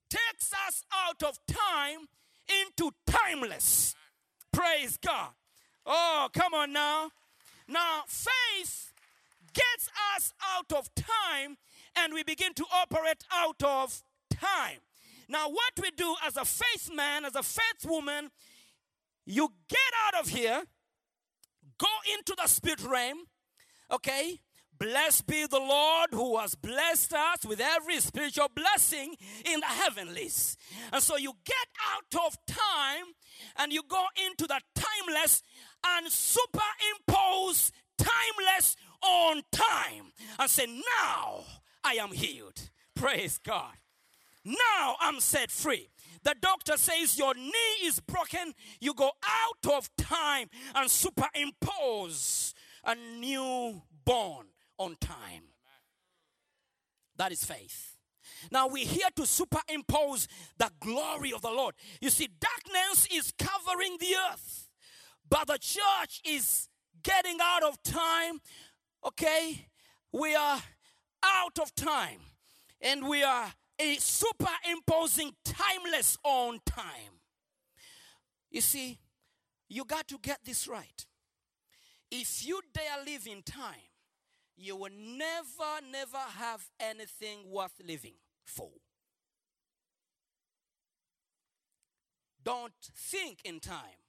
takes 0.09 0.53
us 0.67 0.83
out 0.93 1.21
of 1.23 1.37
time 1.45 2.07
into 2.63 2.91
timeless. 3.05 3.95
Praise 4.51 4.97
God. 4.97 5.29
Oh, 5.85 6.29
come 6.33 6.53
on 6.53 6.71
now. 6.71 7.11
Now, 7.67 8.03
faith 8.07 8.93
gets 9.53 9.89
us 10.15 10.33
out 10.55 10.71
of 10.73 10.93
time 10.95 11.57
and 11.97 12.13
we 12.13 12.23
begin 12.23 12.53
to 12.53 12.65
operate 12.73 13.23
out 13.31 13.61
of 13.63 14.03
time. 14.29 14.79
Now, 15.31 15.47
what 15.47 15.71
we 15.81 15.91
do 15.91 16.13
as 16.27 16.35
a 16.35 16.43
faith 16.43 16.91
man, 16.93 17.23
as 17.23 17.35
a 17.35 17.41
faith 17.41 17.85
woman, 17.85 18.29
you 19.25 19.47
get 19.69 19.79
out 20.05 20.21
of 20.21 20.29
here, 20.29 20.63
go 21.77 21.87
into 22.13 22.35
the 22.37 22.49
spirit 22.49 22.83
realm, 22.83 23.19
okay? 23.89 24.41
Blessed 24.77 25.27
be 25.27 25.45
the 25.45 25.59
Lord 25.59 26.09
who 26.11 26.37
has 26.37 26.55
blessed 26.55 27.13
us 27.13 27.45
with 27.45 27.61
every 27.61 28.01
spiritual 28.01 28.49
blessing 28.53 29.15
in 29.45 29.61
the 29.61 29.67
heavenlies. 29.67 30.57
And 30.91 31.01
so 31.01 31.15
you 31.15 31.31
get 31.45 31.55
out 31.93 32.25
of 32.25 32.37
time 32.45 33.05
and 33.57 33.71
you 33.71 33.83
go 33.87 34.03
into 34.27 34.47
the 34.47 34.59
timeless 34.75 35.43
and 35.85 36.11
superimpose 36.11 37.71
timeless 37.97 38.75
on 39.01 39.43
time 39.53 40.11
and 40.39 40.49
say, 40.49 40.65
Now 40.65 41.45
I 41.85 41.93
am 41.93 42.11
healed. 42.11 42.69
Praise 42.95 43.37
God. 43.37 43.75
Now 44.43 44.95
I'm 44.99 45.19
set 45.19 45.51
free. 45.51 45.89
The 46.23 46.35
doctor 46.39 46.77
says 46.77 47.17
your 47.17 47.33
knee 47.33 47.85
is 47.85 47.99
broken. 47.99 48.53
You 48.79 48.93
go 48.93 49.11
out 49.23 49.73
of 49.73 49.89
time 49.97 50.49
and 50.75 50.89
superimpose 50.89 52.53
a 52.83 52.95
new 52.95 53.81
born 54.05 54.47
on 54.77 54.95
time. 54.99 55.43
That 57.17 57.31
is 57.31 57.43
faith. 57.43 57.97
Now 58.51 58.67
we're 58.67 58.85
here 58.85 59.09
to 59.15 59.25
superimpose 59.25 60.27
the 60.57 60.71
glory 60.79 61.33
of 61.33 61.41
the 61.41 61.51
Lord. 61.51 61.75
You 61.99 62.09
see, 62.09 62.27
darkness 62.39 63.07
is 63.13 63.31
covering 63.37 63.97
the 63.99 64.15
earth, 64.31 64.69
but 65.29 65.47
the 65.47 65.59
church 65.59 66.21
is 66.25 66.67
getting 67.03 67.37
out 67.41 67.63
of 67.63 67.81
time. 67.83 68.39
Okay? 69.05 69.67
We 70.11 70.35
are 70.35 70.61
out 71.23 71.59
of 71.59 71.73
time 71.75 72.19
and 72.81 73.07
we 73.07 73.23
are 73.23 73.53
a 73.81 73.95
superimposing 73.99 75.31
timeless 75.43 76.17
on 76.23 76.59
time. 76.65 77.19
You 78.51 78.61
see, 78.61 78.99
you 79.69 79.85
got 79.85 80.07
to 80.09 80.19
get 80.21 80.39
this 80.45 80.67
right. 80.67 81.05
If 82.11 82.45
you 82.45 82.61
dare 82.73 83.03
live 83.05 83.25
in 83.25 83.41
time, 83.41 83.89
you 84.55 84.75
will 84.75 84.91
never, 84.91 85.87
never 85.91 86.17
have 86.37 86.69
anything 86.79 87.49
worth 87.49 87.81
living 87.83 88.15
for. 88.45 88.69
Don't 92.43 92.73
think 92.95 93.39
in 93.45 93.59
time, 93.59 94.03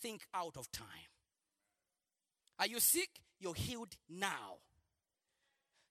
think 0.00 0.22
out 0.34 0.56
of 0.56 0.72
time. 0.72 0.86
Are 2.58 2.66
you 2.66 2.80
sick? 2.80 3.10
You're 3.38 3.54
healed 3.54 3.96
now. 4.08 4.58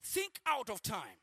Think 0.03 0.39
out 0.45 0.69
of 0.69 0.81
time. 0.81 1.19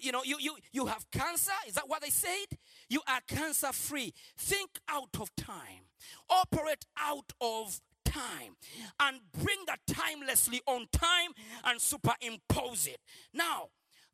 You 0.00 0.12
know, 0.12 0.22
you, 0.24 0.36
you, 0.40 0.56
you 0.72 0.86
have 0.86 1.10
cancer. 1.10 1.52
Is 1.66 1.74
that 1.74 1.88
what 1.88 2.02
they 2.02 2.10
said? 2.10 2.46
You 2.88 3.00
are 3.06 3.20
cancer 3.28 3.72
free. 3.72 4.14
Think 4.38 4.70
out 4.88 5.16
of 5.20 5.34
time. 5.36 5.86
Operate 6.30 6.84
out 6.98 7.32
of 7.40 7.80
time. 8.04 8.56
And 9.00 9.18
bring 9.32 9.58
that 9.66 9.80
timelessly 9.86 10.62
on 10.66 10.86
time 10.92 11.32
and 11.64 11.80
superimpose 11.80 12.86
it. 12.86 13.00
Now, 13.34 13.68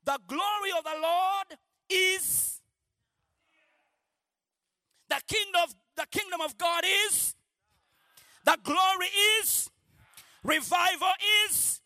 the 0.05 0.19
glory 0.27 0.71
of 0.77 0.85
the 0.85 1.01
Lord 1.01 1.59
is 1.89 2.61
the 5.09 5.21
kingdom 5.27 5.63
of 5.65 5.75
the 5.97 6.07
kingdom 6.11 6.41
of 6.41 6.57
God 6.59 6.85
is 7.07 7.35
the 8.45 8.59
glory 8.63 9.09
is 9.41 9.71
revival 10.45 11.13
is 11.47 11.81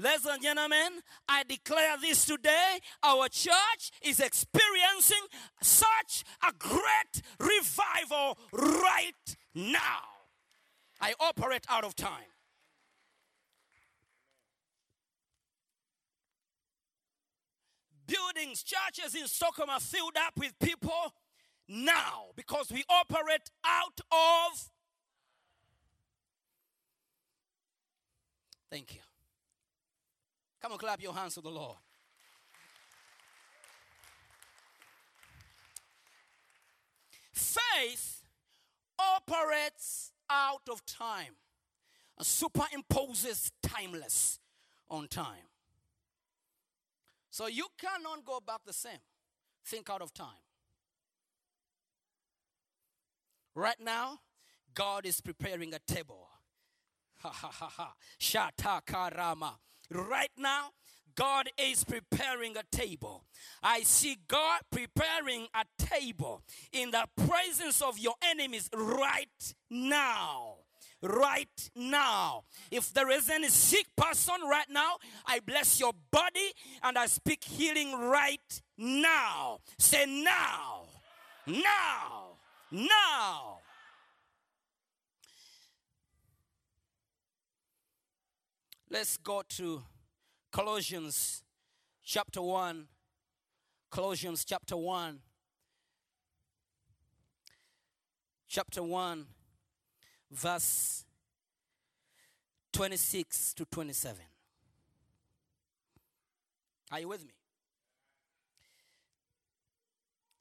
Ladies 0.00 0.24
and 0.24 0.42
gentlemen, 0.42 1.02
I 1.28 1.42
declare 1.42 1.98
this 2.00 2.24
today. 2.24 2.78
Our 3.02 3.28
church 3.28 3.90
is 4.00 4.18
experiencing 4.18 5.20
such 5.60 6.24
a 6.42 6.54
great 6.58 7.20
revival 7.38 8.38
right 8.50 9.36
now. 9.54 10.00
I 11.02 11.12
operate 11.20 11.66
out 11.68 11.84
of 11.84 11.94
time. 11.96 12.32
Buildings, 18.06 18.62
churches 18.62 19.14
in 19.14 19.26
Stockholm 19.26 19.68
are 19.68 19.80
filled 19.80 20.16
up 20.16 20.32
with 20.38 20.58
people 20.60 21.12
now 21.68 22.28
because 22.36 22.72
we 22.72 22.84
operate 22.88 23.50
out 23.66 24.00
of. 24.10 24.70
Thank 28.70 28.94
you. 28.94 29.00
Come 30.60 30.72
on, 30.72 30.78
clap 30.78 31.02
your 31.02 31.14
hands 31.14 31.34
to 31.34 31.40
the 31.40 31.48
Lord. 31.48 31.76
Faith 37.32 38.22
operates 38.98 40.12
out 40.28 40.68
of 40.70 40.84
time 40.84 41.34
and 42.18 42.26
superimposes 42.26 43.50
timeless 43.62 44.38
on 44.90 45.08
time. 45.08 45.48
So 47.30 47.46
you 47.46 47.66
cannot 47.78 48.24
go 48.24 48.40
back 48.46 48.60
the 48.66 48.72
same. 48.72 48.98
Think 49.64 49.88
out 49.88 50.02
of 50.02 50.12
time. 50.12 50.26
Right 53.54 53.80
now, 53.82 54.20
God 54.74 55.06
is 55.06 55.20
preparing 55.20 55.72
a 55.74 55.78
table. 55.78 56.28
Ha 57.18 57.30
ha 57.30 57.50
ha 57.50 57.72
ha. 57.76 57.94
Shata 58.18 58.80
karama. 58.84 59.52
Right 59.90 60.30
now, 60.36 60.68
God 61.16 61.48
is 61.58 61.84
preparing 61.84 62.56
a 62.56 62.62
table. 62.74 63.24
I 63.62 63.82
see 63.82 64.18
God 64.28 64.60
preparing 64.70 65.48
a 65.54 65.64
table 65.84 66.42
in 66.72 66.92
the 66.92 67.04
presence 67.26 67.82
of 67.82 67.98
your 67.98 68.14
enemies 68.22 68.70
right 68.74 69.54
now. 69.68 70.54
Right 71.02 71.70
now. 71.74 72.44
If 72.70 72.92
there 72.92 73.10
is 73.10 73.30
any 73.30 73.48
sick 73.48 73.86
person 73.96 74.36
right 74.48 74.68
now, 74.70 74.96
I 75.26 75.40
bless 75.40 75.80
your 75.80 75.92
body 76.10 76.52
and 76.82 76.96
I 76.98 77.06
speak 77.06 77.42
healing 77.42 77.92
right 77.92 78.62
now. 78.76 79.60
Say 79.78 80.04
now. 80.06 80.82
Now. 81.46 82.36
Now. 82.70 83.59
Let's 88.92 89.18
go 89.18 89.42
to 89.50 89.82
Colossians 90.50 91.44
chapter 92.02 92.42
1. 92.42 92.88
Colossians 93.88 94.44
chapter 94.44 94.76
1. 94.76 95.20
Chapter 98.48 98.82
1, 98.82 99.26
verse 100.32 101.04
26 102.72 103.54
to 103.54 103.64
27. 103.64 104.20
Are 106.90 106.98
you 106.98 107.06
with 107.06 107.24
me? 107.24 107.34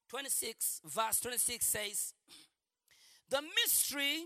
26, 0.09 0.81
verse 0.85 1.19
26 1.19 1.63
says, 1.63 2.13
The 3.29 3.43
mystery, 3.63 4.23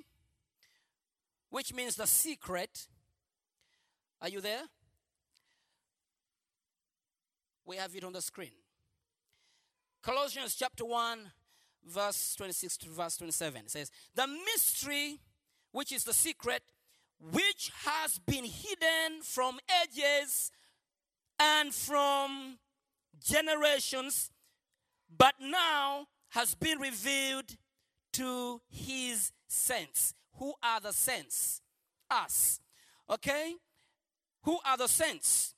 which 1.49 1.73
means 1.73 1.97
the 1.97 2.07
secret, 2.07 2.87
are 4.23 4.29
you 4.29 4.39
there? 4.39 4.61
We 7.65 7.75
have 7.75 7.93
it 7.93 8.05
on 8.05 8.13
the 8.13 8.21
screen. 8.21 8.53
Colossians 10.01 10.55
chapter 10.55 10.85
1, 10.85 11.29
verse 11.85 12.35
26 12.37 12.77
to 12.77 12.89
verse 12.89 13.17
27 13.17 13.67
says, 13.67 13.91
The 14.15 14.27
mystery, 14.27 15.19
which 15.73 15.91
is 15.91 16.05
the 16.05 16.13
secret, 16.13 16.63
which 17.19 17.71
has 17.85 18.17
been 18.19 18.45
hidden 18.45 19.21
from 19.23 19.59
ages 19.83 20.51
and 21.37 21.73
from 21.73 22.59
generations, 23.21 24.31
but 25.15 25.35
now 25.41 26.07
has 26.29 26.55
been 26.55 26.79
revealed 26.79 27.57
to 28.13 28.61
his 28.69 29.33
saints. 29.47 30.13
Who 30.37 30.53
are 30.63 30.79
the 30.79 30.93
saints? 30.93 31.61
Us. 32.09 32.61
Okay? 33.09 33.55
Who 34.43 34.59
are 34.65 34.77
the 34.77 34.87
saints? 34.87 35.53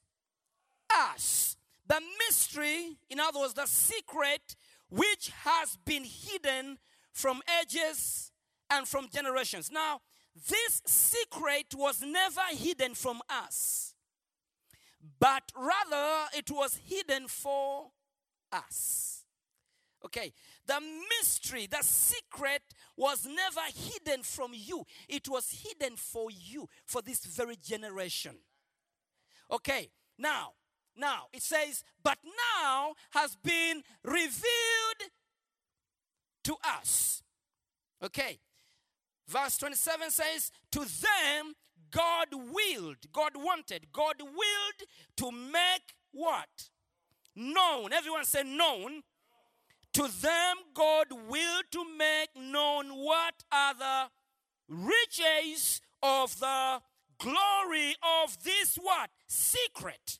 Us. 0.93 1.57
The 1.87 2.01
mystery, 2.27 2.97
in 3.09 3.19
other 3.19 3.39
words, 3.39 3.53
the 3.53 3.67
secret 3.67 4.55
which 4.89 5.31
has 5.43 5.77
been 5.85 6.03
hidden 6.03 6.79
from 7.11 7.41
ages 7.61 8.31
and 8.69 8.87
from 8.87 9.09
generations. 9.13 9.71
Now, 9.71 10.01
this 10.35 10.81
secret 10.85 11.73
was 11.75 12.01
never 12.01 12.41
hidden 12.51 12.93
from 12.93 13.21
us, 13.29 13.93
but 15.19 15.43
rather 15.55 16.27
it 16.35 16.51
was 16.51 16.79
hidden 16.85 17.27
for 17.27 17.91
us. 18.51 19.23
Okay, 20.03 20.33
the 20.67 20.79
mystery, 21.19 21.67
the 21.67 21.81
secret 21.81 22.61
was 22.95 23.25
never 23.25 23.61
hidden 23.73 24.23
from 24.23 24.51
you, 24.53 24.85
it 25.07 25.27
was 25.27 25.63
hidden 25.63 25.95
for 25.95 26.29
you, 26.29 26.67
for 26.85 27.01
this 27.01 27.25
very 27.25 27.55
generation. 27.55 28.35
Okay, 29.51 29.89
now, 30.17 30.53
now 30.97 31.25
it 31.33 31.41
says, 31.41 31.83
but 32.03 32.17
now 32.63 32.93
has 33.11 33.35
been 33.35 33.83
revealed 34.03 35.11
to 36.43 36.55
us. 36.63 37.21
Okay, 38.03 38.39
verse 39.27 39.57
27 39.57 40.11
says, 40.11 40.51
to 40.71 40.79
them 40.79 41.53
God 41.91 42.27
willed, 42.31 42.97
God 43.13 43.33
wanted, 43.35 43.87
God 43.93 44.15
willed 44.19 44.89
to 45.17 45.31
make 45.31 45.95
what? 46.11 46.69
Known. 47.35 47.93
Everyone 47.93 48.25
say 48.25 48.43
known. 48.43 49.01
To 49.93 50.01
them 50.03 50.57
God 50.73 51.07
willed 51.11 51.65
to 51.71 51.85
make 51.97 52.29
known 52.35 52.89
what 52.89 53.43
are 53.51 53.73
the 53.73 54.09
riches 54.67 55.79
of 56.03 56.37
the 56.39 56.81
glory 57.17 57.95
of 58.23 58.43
this 58.43 58.75
what? 58.75 59.09
Secret 59.27 60.19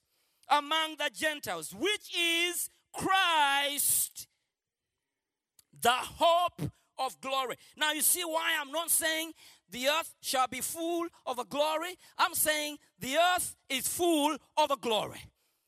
among 0.49 0.95
the 0.97 1.09
Gentiles, 1.13 1.73
which 1.73 2.15
is 2.17 2.69
Christ, 2.93 4.27
the 5.79 5.91
hope 5.91 6.61
of 6.97 7.19
glory. 7.21 7.57
Now, 7.77 7.91
you 7.91 8.01
see 8.01 8.23
why 8.23 8.53
I'm 8.59 8.71
not 8.71 8.89
saying 8.89 9.33
the 9.69 9.87
earth 9.87 10.13
shall 10.21 10.47
be 10.47 10.61
full 10.61 11.07
of 11.25 11.39
a 11.39 11.45
glory. 11.45 11.97
I'm 12.17 12.33
saying 12.33 12.77
the 12.99 13.17
earth 13.17 13.55
is 13.69 13.87
full 13.87 14.37
of 14.57 14.71
a 14.71 14.77
glory. 14.77 15.21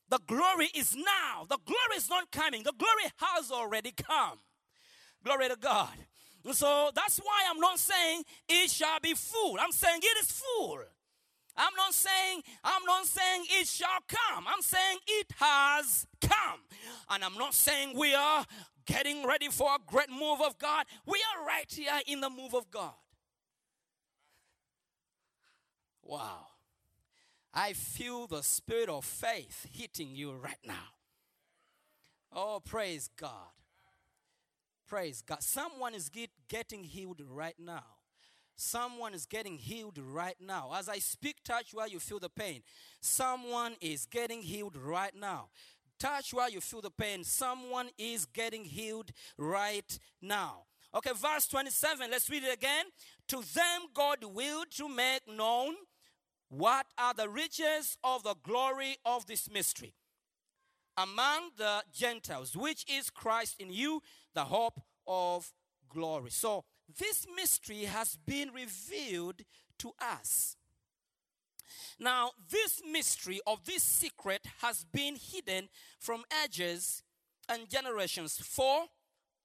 The 0.08 0.20
glory 0.26 0.70
is 0.74 0.96
now. 0.96 1.44
The 1.48 1.58
glory 1.66 1.96
is 1.96 2.08
not 2.08 2.30
coming. 2.30 2.62
The 2.62 2.72
glory 2.72 3.12
has 3.18 3.50
already 3.52 3.92
come. 3.92 4.38
Glory 5.22 5.48
to 5.48 5.56
God. 5.56 5.92
So 6.52 6.90
that's 6.94 7.18
why 7.18 7.44
I'm 7.50 7.60
not 7.60 7.78
saying 7.78 8.22
it 8.48 8.70
shall 8.70 9.00
be 9.00 9.12
full. 9.14 9.58
I'm 9.60 9.72
saying 9.72 10.00
it 10.02 10.18
is 10.22 10.32
full. 10.32 10.80
I'm 11.58 11.74
not 11.76 11.92
saying 11.92 12.42
I'm 12.62 12.84
not 12.84 13.04
saying 13.04 13.44
it 13.50 13.66
shall 13.66 13.88
come. 14.08 14.46
I'm 14.46 14.62
saying 14.62 14.98
it 15.06 15.26
has 15.38 16.06
come. 16.20 16.60
And 17.10 17.24
I'm 17.24 17.34
not 17.34 17.52
saying 17.52 17.98
we 17.98 18.14
are 18.14 18.46
getting 18.86 19.26
ready 19.26 19.48
for 19.48 19.68
a 19.74 19.78
great 19.86 20.10
move 20.10 20.40
of 20.40 20.58
God. 20.58 20.86
We 21.04 21.18
are 21.34 21.44
right 21.44 21.70
here 21.70 22.00
in 22.06 22.20
the 22.20 22.30
move 22.30 22.54
of 22.54 22.70
God. 22.70 22.94
Wow. 26.02 26.46
I 27.52 27.72
feel 27.72 28.26
the 28.26 28.42
spirit 28.42 28.88
of 28.88 29.04
faith 29.04 29.66
hitting 29.72 30.14
you 30.14 30.32
right 30.32 30.56
now. 30.64 30.94
Oh, 32.32 32.62
praise 32.64 33.10
God. 33.18 33.52
Praise 34.86 35.22
God. 35.26 35.42
Someone 35.42 35.94
is 35.94 36.08
get, 36.08 36.30
getting 36.48 36.84
healed 36.84 37.20
right 37.28 37.56
now. 37.58 37.97
Someone 38.60 39.14
is 39.14 39.24
getting 39.24 39.56
healed 39.56 39.98
right 39.98 40.34
now. 40.40 40.72
As 40.76 40.88
I 40.88 40.98
speak, 40.98 41.36
touch 41.44 41.72
where 41.72 41.86
you 41.86 42.00
feel 42.00 42.18
the 42.18 42.28
pain. 42.28 42.62
Someone 43.00 43.76
is 43.80 44.04
getting 44.04 44.42
healed 44.42 44.76
right 44.76 45.14
now. 45.14 45.50
Touch 46.00 46.34
where 46.34 46.50
you 46.50 46.60
feel 46.60 46.80
the 46.80 46.90
pain. 46.90 47.22
Someone 47.22 47.90
is 47.96 48.26
getting 48.26 48.64
healed 48.64 49.12
right 49.36 49.98
now. 50.20 50.64
Okay, 50.92 51.12
verse 51.14 51.46
27. 51.46 52.10
Let's 52.10 52.28
read 52.28 52.42
it 52.42 52.52
again. 52.52 52.86
To 53.28 53.36
them, 53.36 53.82
God 53.94 54.24
willed 54.24 54.72
to 54.72 54.88
make 54.88 55.28
known 55.28 55.74
what 56.48 56.86
are 56.98 57.14
the 57.14 57.28
riches 57.28 57.96
of 58.02 58.24
the 58.24 58.34
glory 58.42 58.96
of 59.04 59.26
this 59.26 59.48
mystery 59.48 59.94
among 60.96 61.50
the 61.56 61.84
Gentiles, 61.92 62.56
which 62.56 62.84
is 62.88 63.08
Christ 63.08 63.54
in 63.60 63.70
you, 63.70 64.02
the 64.34 64.46
hope 64.46 64.80
of 65.06 65.52
glory. 65.88 66.30
So, 66.30 66.64
this 66.96 67.26
mystery 67.34 67.84
has 67.84 68.16
been 68.26 68.50
revealed 68.52 69.42
to 69.78 69.92
us. 70.00 70.56
Now, 71.98 72.30
this 72.50 72.80
mystery 72.90 73.40
of 73.46 73.64
this 73.64 73.82
secret 73.82 74.46
has 74.60 74.84
been 74.84 75.16
hidden 75.16 75.68
from 75.98 76.24
ages 76.44 77.02
and 77.48 77.68
generations 77.68 78.38
for 78.38 78.84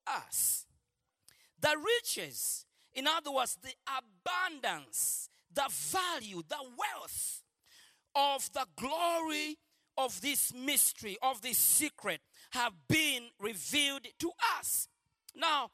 us. 0.05 0.65
The 1.59 1.75
riches, 1.77 2.65
in 2.93 3.07
other 3.07 3.31
words, 3.31 3.57
the 3.61 3.73
abundance, 3.87 5.29
the 5.51 5.67
value, 5.69 6.43
the 6.47 6.63
wealth 6.77 7.41
of 8.15 8.51
the 8.53 8.65
glory 8.75 9.57
of 9.97 10.21
this 10.21 10.53
mystery, 10.53 11.17
of 11.21 11.41
this 11.41 11.57
secret, 11.57 12.21
have 12.51 12.73
been 12.87 13.23
revealed 13.39 14.05
to 14.19 14.31
us. 14.59 14.87
Now, 15.35 15.71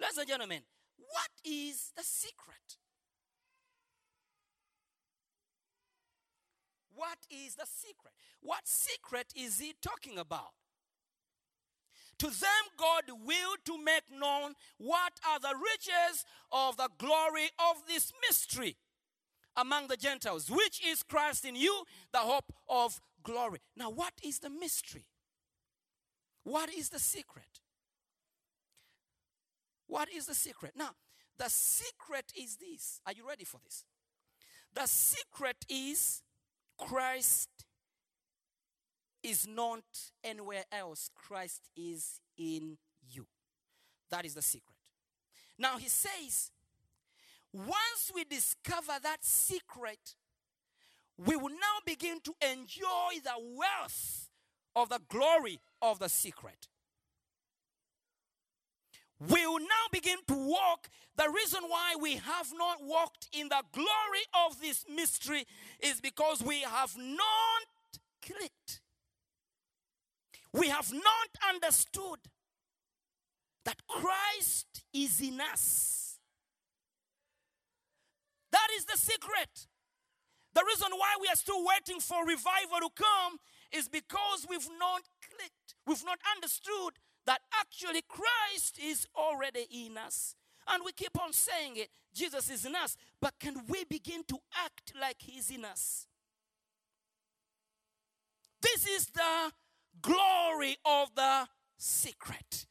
ladies 0.00 0.18
and 0.18 0.28
gentlemen, 0.28 0.62
what 1.08 1.30
is 1.44 1.92
the 1.96 2.02
secret? 2.02 2.76
What 6.94 7.18
is 7.30 7.54
the 7.54 7.66
secret? 7.66 8.12
What 8.42 8.66
secret 8.66 9.32
is 9.34 9.58
he 9.58 9.74
talking 9.80 10.18
about? 10.18 10.52
To 12.18 12.26
them, 12.26 12.64
God 12.76 13.04
will 13.24 13.56
to 13.64 13.82
make 13.82 14.02
known 14.12 14.52
what 14.76 15.12
are 15.26 15.40
the 15.40 15.54
riches 15.54 16.24
of 16.52 16.76
the 16.76 16.90
glory 16.98 17.48
of 17.58 17.86
this 17.88 18.12
mystery 18.28 18.76
among 19.56 19.88
the 19.88 19.96
Gentiles, 19.96 20.50
which 20.50 20.84
is 20.86 21.02
Christ 21.02 21.46
in 21.46 21.56
you, 21.56 21.84
the 22.12 22.18
hope 22.18 22.52
of 22.68 23.00
glory. 23.22 23.60
Now, 23.74 23.88
what 23.88 24.12
is 24.22 24.40
the 24.40 24.50
mystery? 24.50 25.06
What 26.44 26.72
is 26.72 26.90
the 26.90 26.98
secret? 26.98 27.59
What 29.90 30.08
is 30.08 30.26
the 30.26 30.36
secret? 30.36 30.74
Now, 30.76 30.90
the 31.36 31.50
secret 31.50 32.32
is 32.40 32.56
this. 32.56 33.00
Are 33.04 33.12
you 33.12 33.26
ready 33.28 33.44
for 33.44 33.58
this? 33.64 33.84
The 34.72 34.86
secret 34.86 35.56
is 35.68 36.22
Christ 36.78 37.48
is 39.24 39.48
not 39.48 39.82
anywhere 40.22 40.62
else. 40.70 41.10
Christ 41.16 41.70
is 41.76 42.20
in 42.38 42.78
you. 43.10 43.26
That 44.12 44.24
is 44.24 44.34
the 44.34 44.42
secret. 44.42 44.76
Now, 45.58 45.76
he 45.76 45.88
says, 45.88 46.52
once 47.52 48.12
we 48.14 48.22
discover 48.22 48.92
that 49.02 49.24
secret, 49.24 50.14
we 51.18 51.34
will 51.34 51.50
now 51.50 51.80
begin 51.84 52.20
to 52.20 52.32
enjoy 52.48 53.18
the 53.24 53.34
wealth 53.38 54.28
of 54.76 54.88
the 54.88 55.00
glory 55.08 55.58
of 55.82 55.98
the 55.98 56.08
secret. 56.08 56.68
We 59.28 59.46
will 59.46 59.60
now 59.60 59.86
begin 59.92 60.16
to 60.28 60.34
walk. 60.34 60.88
The 61.16 61.28
reason 61.28 61.60
why 61.68 61.94
we 62.00 62.14
have 62.14 62.52
not 62.56 62.78
walked 62.82 63.28
in 63.32 63.48
the 63.50 63.62
glory 63.72 64.24
of 64.46 64.58
this 64.60 64.86
mystery 64.88 65.44
is 65.80 66.00
because 66.00 66.42
we 66.42 66.62
have 66.62 66.96
not 66.96 67.66
clicked. 68.24 68.80
We 70.52 70.68
have 70.68 70.90
not 70.92 71.52
understood 71.54 72.18
that 73.66 73.86
Christ 73.86 74.84
is 74.94 75.20
in 75.20 75.38
us. 75.40 76.18
That 78.50 78.68
is 78.76 78.86
the 78.86 78.96
secret. 78.96 79.66
The 80.54 80.64
reason 80.66 80.88
why 80.96 81.16
we 81.20 81.28
are 81.28 81.36
still 81.36 81.64
waiting 81.64 82.00
for 82.00 82.26
revival 82.26 82.80
to 82.80 82.90
come 82.96 83.38
is 83.70 83.88
because 83.88 84.46
we've 84.48 84.68
not 84.78 85.02
clicked. 85.22 85.74
We've 85.86 86.04
not 86.04 86.18
understood 86.34 86.94
that 87.30 87.42
actually 87.60 88.02
Christ 88.08 88.80
is 88.82 89.06
already 89.16 89.64
in 89.86 89.96
us. 89.96 90.34
And 90.66 90.82
we 90.84 90.90
keep 90.90 91.16
on 91.22 91.32
saying 91.32 91.76
it 91.76 91.88
Jesus 92.12 92.50
is 92.50 92.64
in 92.64 92.74
us. 92.74 92.96
But 93.20 93.34
can 93.38 93.62
we 93.68 93.84
begin 93.84 94.24
to 94.24 94.38
act 94.64 94.92
like 95.00 95.18
He's 95.20 95.48
in 95.48 95.64
us? 95.64 96.08
This 98.60 98.84
is 98.84 99.06
the 99.06 99.52
glory 100.02 100.76
of 100.84 101.14
the 101.14 101.46
secret. 101.78 102.66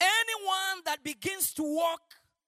Anyone 0.00 0.84
that 0.84 1.02
begins 1.02 1.52
to 1.54 1.64
walk 1.64 2.02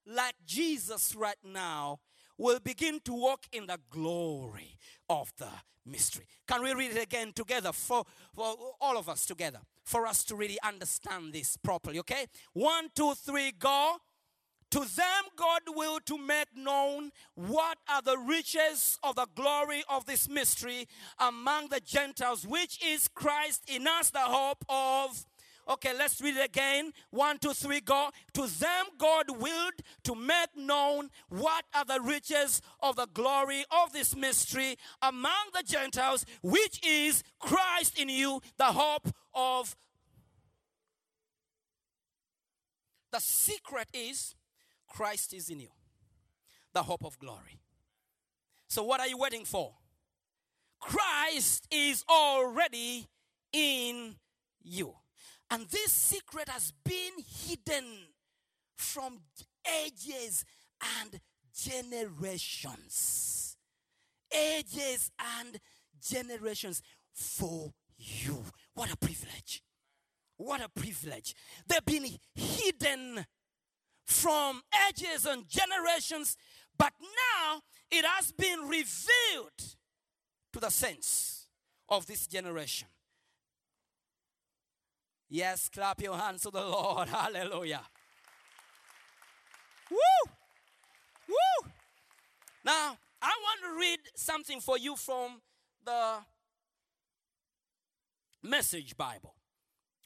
like 0.06 0.36
Jesus 0.46 1.16
right 1.16 1.42
now 1.42 1.98
will 2.38 2.60
begin 2.60 3.00
to 3.00 3.12
walk 3.12 3.46
in 3.52 3.66
the 3.66 3.78
glory 3.90 4.76
of 5.10 5.32
the 5.36 5.48
mystery. 5.84 6.24
Can 6.46 6.62
we 6.62 6.72
read 6.72 6.92
it 6.92 7.02
again 7.02 7.32
together 7.32 7.72
for, 7.72 8.04
for 8.34 8.54
all 8.80 8.96
of 8.96 9.08
us 9.08 9.26
together? 9.26 9.60
For 9.84 10.06
us 10.06 10.24
to 10.24 10.36
really 10.36 10.58
understand 10.62 11.32
this 11.32 11.56
properly, 11.56 11.98
okay? 12.00 12.26
One, 12.52 12.88
two, 12.94 13.14
three, 13.14 13.52
go. 13.58 13.96
To 14.72 14.80
them, 14.80 15.24
God 15.34 15.62
will 15.68 15.98
to 16.00 16.18
make 16.18 16.54
known 16.54 17.10
what 17.34 17.78
are 17.88 18.02
the 18.02 18.18
riches 18.18 18.98
of 19.02 19.16
the 19.16 19.26
glory 19.34 19.82
of 19.88 20.04
this 20.04 20.28
mystery 20.28 20.86
among 21.18 21.68
the 21.68 21.80
Gentiles, 21.80 22.46
which 22.46 22.78
is 22.84 23.08
Christ 23.08 23.62
in 23.66 23.86
us, 23.86 24.10
the 24.10 24.18
hope 24.18 24.64
of. 24.68 25.24
Okay, 25.68 25.92
let's 25.96 26.20
read 26.22 26.36
it 26.36 26.44
again. 26.46 26.92
One, 27.10 27.38
two, 27.38 27.52
three, 27.52 27.80
go. 27.80 28.08
To 28.34 28.46
them, 28.46 28.86
God 28.96 29.26
willed 29.38 29.74
to 30.04 30.14
make 30.14 30.56
known 30.56 31.10
what 31.28 31.64
are 31.74 31.84
the 31.84 32.00
riches 32.00 32.62
of 32.80 32.96
the 32.96 33.06
glory 33.12 33.64
of 33.70 33.92
this 33.92 34.16
mystery 34.16 34.76
among 35.02 35.50
the 35.52 35.62
Gentiles, 35.62 36.24
which 36.42 36.80
is 36.86 37.22
Christ 37.38 37.98
in 37.98 38.08
you, 38.08 38.40
the 38.56 38.64
hope 38.64 39.08
of. 39.34 39.76
The 43.12 43.20
secret 43.20 43.88
is 43.92 44.34
Christ 44.86 45.34
is 45.34 45.50
in 45.50 45.60
you, 45.60 45.70
the 46.72 46.82
hope 46.82 47.04
of 47.04 47.18
glory. 47.18 47.60
So, 48.68 48.82
what 48.84 49.00
are 49.00 49.08
you 49.08 49.16
waiting 49.18 49.44
for? 49.44 49.74
Christ 50.80 51.66
is 51.70 52.04
already 52.08 53.06
in 53.52 54.16
you. 54.62 54.94
And 55.50 55.66
this 55.68 55.92
secret 55.92 56.48
has 56.48 56.72
been 56.84 57.12
hidden 57.46 57.84
from 58.76 59.20
ages 59.84 60.44
and 61.00 61.20
generations. 61.54 63.56
Ages 64.32 65.10
and 65.38 65.58
generations 66.00 66.82
for 67.12 67.72
you. 67.96 68.44
What 68.74 68.92
a 68.92 68.96
privilege. 68.96 69.62
What 70.36 70.62
a 70.62 70.68
privilege. 70.68 71.34
They've 71.66 71.84
been 71.84 72.06
hidden 72.34 73.24
from 74.06 74.62
ages 74.88 75.26
and 75.26 75.48
generations, 75.48 76.36
but 76.78 76.92
now 77.00 77.62
it 77.90 78.04
has 78.04 78.32
been 78.32 78.60
revealed 78.60 79.58
to 80.52 80.60
the 80.60 80.70
saints 80.70 81.48
of 81.88 82.06
this 82.06 82.26
generation. 82.26 82.88
Yes, 85.30 85.68
clap 85.68 86.00
your 86.00 86.16
hands 86.16 86.42
to 86.42 86.50
the 86.50 86.60
Lord. 86.60 87.08
Hallelujah. 87.10 87.82
Woo! 89.90 90.32
Woo! 91.28 91.70
Now, 92.64 92.96
I 93.20 93.32
want 93.42 93.60
to 93.64 93.80
read 93.80 93.98
something 94.14 94.60
for 94.60 94.78
you 94.78 94.96
from 94.96 95.40
the 95.84 96.18
Message 98.42 98.96
Bible. 98.96 99.34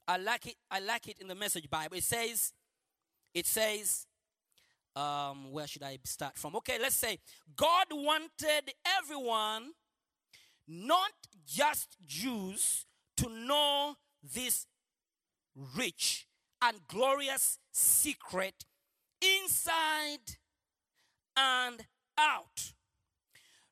I 0.08 0.16
like 0.16 0.46
it. 0.46 0.54
I 0.70 0.80
like 0.80 1.08
it 1.08 1.18
in 1.20 1.28
the 1.28 1.34
Message 1.34 1.70
Bible. 1.70 1.96
It 1.96 2.04
says, 2.04 2.52
it 3.34 3.46
says, 3.46 4.06
um, 4.96 5.52
where 5.52 5.66
should 5.66 5.82
I 5.82 5.98
start 6.04 6.36
from? 6.36 6.56
Okay, 6.56 6.78
let's 6.80 6.96
say 6.96 7.18
God 7.56 7.86
wanted 7.90 8.74
everyone, 8.98 9.72
not 10.66 11.12
just 11.46 11.96
Jews, 12.06 12.86
to 13.18 13.28
know 13.28 13.94
this 14.22 14.66
rich 15.54 16.26
and 16.60 16.86
glorious 16.86 17.58
secret 17.72 18.64
inside 19.20 20.36
and 21.36 21.86
out. 22.18 22.72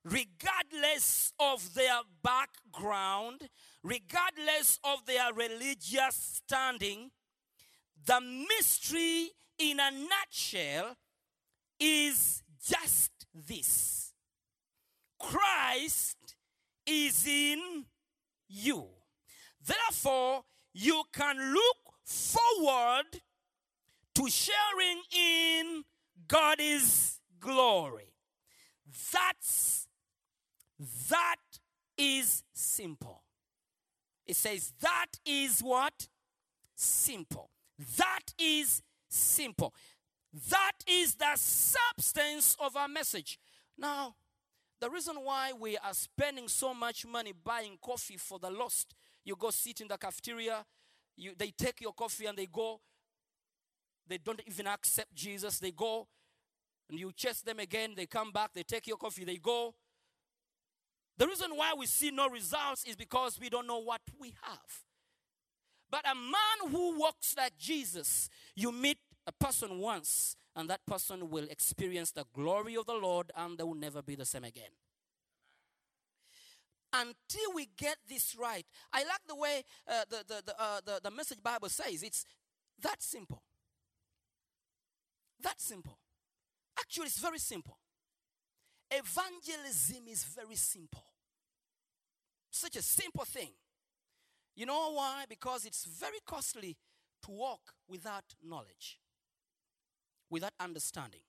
Regardless 0.04 1.32
of 1.38 1.74
their 1.74 2.00
background, 2.22 3.48
regardless 3.82 4.78
of 4.82 5.04
their 5.06 5.32
religious 5.34 6.40
standing, 6.44 7.10
the 8.06 8.20
mystery 8.20 9.30
in 9.58 9.78
a 9.78 9.90
nutshell 9.90 10.96
is 11.78 12.42
just 12.66 13.10
this 13.34 14.12
Christ 15.18 16.34
is 16.86 17.26
in 17.26 17.84
you. 18.48 18.86
Therefore, 19.64 20.44
you 20.72 21.02
can 21.12 21.52
look 21.52 21.76
forward 22.04 23.20
to 24.14 24.28
sharing 24.28 25.02
in 25.16 25.84
God's 26.28 27.20
glory. 27.38 28.12
That's 29.12 29.86
that 31.08 31.36
is 31.96 32.42
simple. 32.52 33.22
It 34.26 34.36
says 34.36 34.72
that 34.80 35.18
is 35.26 35.60
what? 35.60 36.08
Simple. 36.74 37.50
That 37.98 38.32
is 38.38 38.82
simple. 39.08 39.74
That 40.50 40.72
is 40.86 41.16
the 41.16 41.34
substance 41.34 42.56
of 42.60 42.76
our 42.76 42.88
message. 42.88 43.38
Now, 43.76 44.14
the 44.80 44.88
reason 44.88 45.16
why 45.16 45.52
we 45.52 45.76
are 45.76 45.92
spending 45.92 46.48
so 46.48 46.72
much 46.72 47.04
money 47.04 47.32
buying 47.32 47.76
coffee 47.82 48.16
for 48.16 48.38
the 48.38 48.50
lost, 48.50 48.94
you 49.24 49.36
go 49.36 49.50
sit 49.50 49.80
in 49.80 49.88
the 49.88 49.96
cafeteria, 49.96 50.64
you, 51.16 51.32
they 51.36 51.50
take 51.50 51.80
your 51.80 51.92
coffee 51.92 52.26
and 52.26 52.36
they 52.36 52.46
go. 52.46 52.80
They 54.08 54.18
don't 54.18 54.40
even 54.46 54.66
accept 54.66 55.14
Jesus. 55.14 55.58
They 55.58 55.70
go, 55.70 56.08
and 56.88 56.98
you 56.98 57.12
chase 57.12 57.42
them 57.42 57.58
again. 57.60 57.92
They 57.96 58.06
come 58.06 58.32
back, 58.32 58.52
they 58.54 58.62
take 58.62 58.86
your 58.86 58.96
coffee, 58.96 59.24
they 59.24 59.36
go. 59.36 59.74
The 61.16 61.26
reason 61.26 61.50
why 61.54 61.74
we 61.76 61.86
see 61.86 62.10
no 62.10 62.28
results 62.28 62.84
is 62.84 62.96
because 62.96 63.38
we 63.38 63.50
don't 63.50 63.66
know 63.66 63.78
what 63.78 64.00
we 64.18 64.34
have. 64.42 64.84
But 65.90 66.04
a 66.10 66.14
man 66.14 66.70
who 66.70 66.98
walks 66.98 67.34
like 67.36 67.58
Jesus, 67.58 68.28
you 68.54 68.72
meet 68.72 68.98
a 69.26 69.32
person 69.32 69.78
once, 69.78 70.36
and 70.56 70.68
that 70.70 70.84
person 70.86 71.30
will 71.30 71.46
experience 71.50 72.10
the 72.12 72.24
glory 72.34 72.76
of 72.76 72.86
the 72.86 72.94
Lord 72.94 73.30
and 73.36 73.58
they 73.58 73.64
will 73.64 73.74
never 73.74 74.02
be 74.02 74.14
the 74.14 74.24
same 74.24 74.44
again. 74.44 74.70
Until 76.92 77.54
we 77.54 77.68
get 77.76 77.96
this 78.08 78.34
right, 78.38 78.66
I 78.92 79.04
like 79.04 79.20
the 79.28 79.36
way 79.36 79.62
uh, 79.86 80.04
the, 80.10 80.24
the, 80.26 80.42
the, 80.46 80.60
uh, 80.60 80.80
the, 80.84 81.00
the 81.04 81.10
message 81.10 81.42
Bible 81.42 81.68
says 81.68 82.02
it's 82.02 82.26
that 82.82 83.02
simple. 83.02 83.42
That 85.42 85.60
simple. 85.60 85.98
Actually, 86.78 87.06
it's 87.06 87.18
very 87.20 87.38
simple. 87.38 87.78
Evangelism 88.90 90.08
is 90.08 90.24
very 90.24 90.56
simple. 90.56 91.04
Such 92.50 92.76
a 92.76 92.82
simple 92.82 93.24
thing. 93.24 93.50
You 94.56 94.66
know 94.66 94.92
why? 94.92 95.24
Because 95.28 95.64
it's 95.64 95.84
very 95.84 96.18
costly 96.26 96.76
to 97.22 97.30
walk 97.30 97.60
without 97.88 98.24
knowledge, 98.42 98.98
without 100.28 100.52
understanding. 100.58 101.20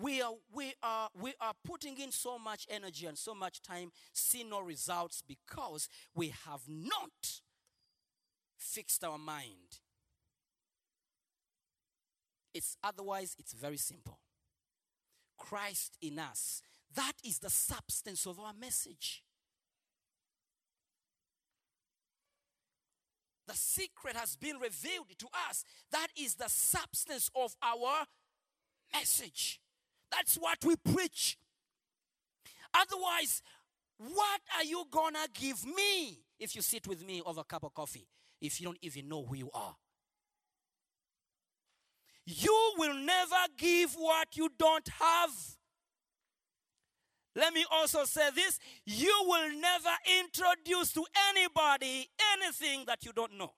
We 0.00 0.22
are, 0.22 0.32
we, 0.54 0.72
are, 0.82 1.08
we 1.20 1.34
are 1.40 1.52
putting 1.64 1.98
in 1.98 2.10
so 2.10 2.38
much 2.38 2.66
energy 2.70 3.06
and 3.06 3.18
so 3.18 3.34
much 3.34 3.60
time, 3.60 3.90
see 4.12 4.44
no 4.44 4.60
results 4.60 5.22
because 5.26 5.88
we 6.14 6.32
have 6.46 6.62
not 6.68 7.40
fixed 8.56 9.04
our 9.04 9.18
mind. 9.18 9.80
It's 12.54 12.76
otherwise, 12.82 13.36
it's 13.38 13.52
very 13.52 13.76
simple. 13.76 14.18
Christ 15.36 15.96
in 16.00 16.18
us. 16.18 16.62
That 16.94 17.12
is 17.24 17.38
the 17.38 17.50
substance 17.50 18.26
of 18.26 18.40
our 18.40 18.52
message. 18.58 19.22
The 23.46 23.54
secret 23.54 24.16
has 24.16 24.36
been 24.36 24.58
revealed 24.58 25.08
to 25.18 25.26
us. 25.48 25.64
That 25.90 26.08
is 26.16 26.36
the 26.36 26.48
substance 26.48 27.30
of 27.34 27.54
our 27.62 28.06
message. 28.92 29.60
That's 30.10 30.36
what 30.36 30.58
we 30.64 30.76
preach. 30.76 31.38
Otherwise, 32.74 33.42
what 33.98 34.40
are 34.56 34.64
you 34.64 34.84
gonna 34.90 35.26
give 35.34 35.64
me 35.64 36.20
if 36.38 36.56
you 36.56 36.62
sit 36.62 36.86
with 36.86 37.04
me 37.06 37.22
over 37.24 37.40
a 37.40 37.44
cup 37.44 37.64
of 37.64 37.74
coffee 37.74 38.06
if 38.40 38.60
you 38.60 38.66
don't 38.66 38.78
even 38.82 39.08
know 39.08 39.24
who 39.24 39.36
you 39.36 39.50
are? 39.52 39.76
You 42.26 42.74
will 42.78 42.94
never 42.94 43.36
give 43.58 43.92
what 43.94 44.36
you 44.36 44.50
don't 44.58 44.88
have. 44.88 45.30
Let 47.34 47.54
me 47.54 47.64
also 47.70 48.04
say 48.04 48.30
this 48.34 48.58
you 48.84 49.14
will 49.26 49.50
never 49.52 49.90
introduce 50.20 50.92
to 50.92 51.04
anybody 51.30 52.08
anything 52.34 52.84
that 52.86 53.04
you 53.04 53.12
don't 53.12 53.36
know. 53.36 53.52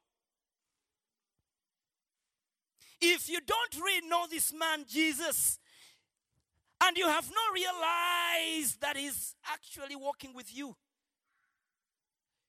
If 3.00 3.28
you 3.28 3.40
don't 3.44 3.84
really 3.84 4.06
know 4.06 4.26
this 4.30 4.52
man, 4.52 4.84
Jesus, 4.88 5.58
and 6.82 6.96
you 6.96 7.06
have 7.06 7.30
not 7.30 7.54
realized 7.54 8.80
that 8.80 8.96
he's 8.96 9.34
actually 9.46 9.96
walking 9.96 10.34
with 10.34 10.54
you, 10.54 10.74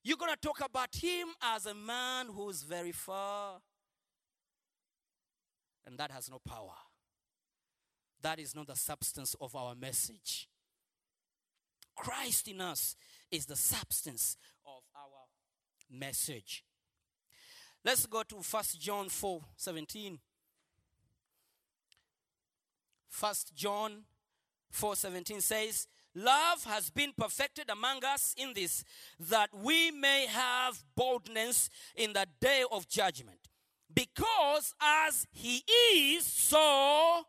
you're 0.02 0.16
going 0.16 0.32
to 0.32 0.40
talk 0.40 0.60
about 0.64 0.94
him 0.94 1.28
as 1.42 1.66
a 1.66 1.74
man 1.74 2.26
who's 2.26 2.62
very 2.62 2.92
far. 2.92 3.60
And 5.86 5.98
that 5.98 6.10
has 6.10 6.30
no 6.30 6.40
power. 6.46 6.74
That 8.22 8.38
is 8.38 8.54
not 8.54 8.66
the 8.66 8.76
substance 8.76 9.36
of 9.40 9.54
our 9.54 9.74
message. 9.74 10.48
Christ 11.94 12.48
in 12.48 12.60
us 12.60 12.96
is 13.30 13.46
the 13.46 13.56
substance 13.56 14.36
of 14.66 14.82
our 14.96 15.98
message. 15.98 16.64
Let's 17.84 18.06
go 18.06 18.22
to 18.22 18.36
1 18.36 18.64
John 18.80 19.08
4 19.08 19.40
17. 19.56 20.18
1 23.20 23.34
John 23.54 24.04
4 24.74 24.96
17 24.96 25.40
says, 25.40 25.86
Love 26.16 26.64
has 26.64 26.90
been 26.90 27.12
perfected 27.16 27.70
among 27.70 28.04
us 28.04 28.34
in 28.36 28.52
this, 28.54 28.84
that 29.18 29.48
we 29.52 29.90
may 29.90 30.26
have 30.26 30.82
boldness 30.96 31.70
in 31.96 32.12
the 32.12 32.26
day 32.40 32.64
of 32.70 32.88
judgment. 32.88 33.38
Because 33.92 34.74
as 34.80 35.26
he 35.30 35.62
is, 35.94 36.24
so 36.24 37.22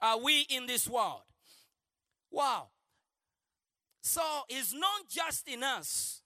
are 0.00 0.18
we 0.18 0.46
in 0.48 0.66
this 0.66 0.88
world. 0.88 1.22
Wow. 2.30 2.68
So 4.02 4.22
he's 4.48 4.74
not 4.74 5.08
just 5.08 5.46
in 5.48 5.62
us. 5.62 6.22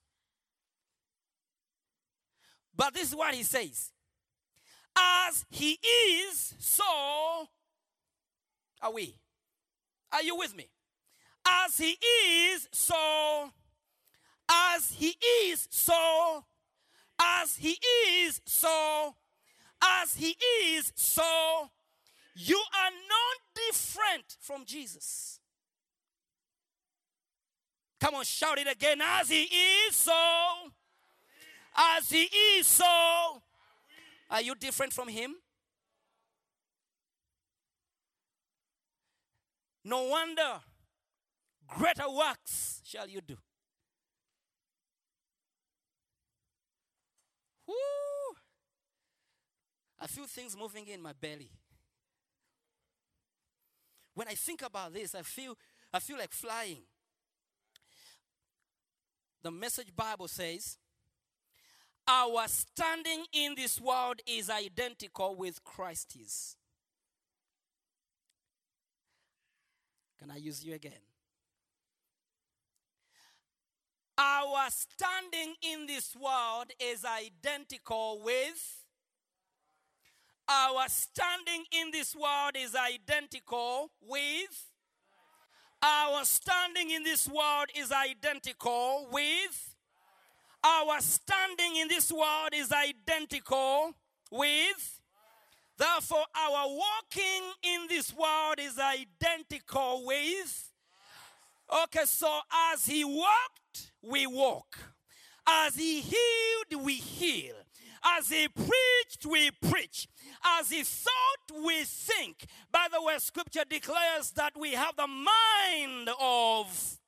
But 2.75 2.95
this 2.95 3.09
is 3.09 3.17
what 3.17 3.35
he 3.35 3.43
says. 3.43 3.93
As 4.97 5.45
he 5.51 5.79
is, 5.83 6.55
so 6.59 7.49
are 8.81 8.93
we. 8.93 9.17
Are 10.13 10.23
you 10.23 10.37
with 10.37 10.57
me? 10.57 10.69
As 11.47 11.79
he 11.79 11.97
is, 12.53 12.69
so. 12.73 13.51
As 14.51 14.91
he 14.91 15.15
is, 15.45 15.69
so. 15.71 16.45
As 17.21 17.57
he 17.57 17.79
is, 18.09 18.41
so. 18.45 19.15
As 19.83 20.15
he 20.15 20.37
is, 20.65 20.93
so. 20.97 21.71
You 22.35 22.57
are 22.57 22.91
not 22.91 23.65
different 23.69 24.37
from 24.41 24.65
Jesus. 24.65 25.41
Come 28.01 28.15
on, 28.15 28.25
shout 28.25 28.59
it 28.59 28.71
again. 28.71 29.01
As 29.01 29.29
he 29.29 29.43
is, 29.45 29.97
so. 29.97 30.13
As 31.77 32.11
he 32.11 32.29
is, 32.59 32.67
so. 32.67 33.43
Are 34.31 34.43
you 34.43 34.55
different 34.55 34.93
from 34.93 35.09
him? 35.09 35.37
No 39.87 40.03
wonder 40.03 40.61
greater 41.69 42.11
works 42.11 42.81
shall 42.85 43.09
you 43.09 43.21
do. 43.21 43.37
Whoo! 47.69 47.75
I 50.01 50.09
feel 50.09 50.25
things 50.25 50.57
moving 50.59 50.89
in 50.89 51.01
my 51.01 51.13
belly. 51.13 51.53
When 54.15 54.27
I 54.27 54.35
think 54.35 54.63
about 54.63 54.93
this, 54.93 55.15
I 55.15 55.23
feel 55.23 55.57
I 55.95 56.01
feel 56.01 56.19
like 56.19 56.33
flying. 56.33 56.83
The 59.45 59.53
message 59.53 59.95
Bible 59.95 60.27
says, 60.27 60.79
our 62.09 62.49
standing 62.49 63.25
in 63.33 63.55
this 63.55 63.81
world 63.81 64.21
is 64.27 64.51
identical 64.51 65.37
with 65.37 65.63
Christ's. 65.63 66.57
Can 70.19 70.31
I 70.31 70.37
use 70.37 70.65
you 70.65 70.75
again? 70.75 70.93
Our 74.19 74.71
standing 74.71 75.55
in 75.63 75.87
this 75.87 76.17
world 76.17 76.67
is 76.81 77.05
identical 77.05 78.23
with. 78.25 78.83
Our 80.49 80.89
standing 80.89 81.65
in 81.73 81.91
this 81.91 82.15
world 82.15 82.53
is 82.57 82.75
identical 82.75 83.91
with. 84.01 84.71
Our 85.83 86.25
standing 86.25 86.91
in 86.91 87.03
this 87.03 87.29
world 87.29 87.67
is 87.75 87.93
identical 87.93 89.09
with. 89.13 89.75
Our 90.65 91.01
standing 91.01 91.77
in 91.77 91.89
this 91.89 92.11
world 92.11 92.51
is 92.55 92.73
identical 92.73 93.93
with. 94.31 94.96
Therefore, 95.79 96.25
our 96.35 96.69
walking 96.69 97.43
in 97.63 97.87
this 97.89 98.15
world 98.15 98.59
is 98.59 98.79
identical 98.79 100.07
with. 100.07 100.73
Okay, 101.85 102.05
so 102.05 102.41
as 102.73 102.87
he 102.87 103.05
walked, 103.05 103.93
we 104.03 104.27
walk. 104.27 104.79
As 105.47 105.77
he 105.77 106.01
healed, 106.01 106.85
we 106.85 106.95
heal. 106.95 107.55
As 108.05 108.29
he 108.29 108.49
preached, 108.49 109.27
we 109.29 109.51
preach. 109.51 110.09
As 110.45 110.71
he 110.71 110.83
thought, 110.83 111.65
we 111.65 111.85
think. 111.85 112.47
By 112.71 112.87
the 112.93 113.03
way, 113.03 113.19
scripture 113.19 113.65
declares 113.69 114.31
that 114.37 114.53
we 114.59 114.73
have 114.73 114.97
the 114.97 115.07
mind 115.07 116.11
of. 116.21 116.99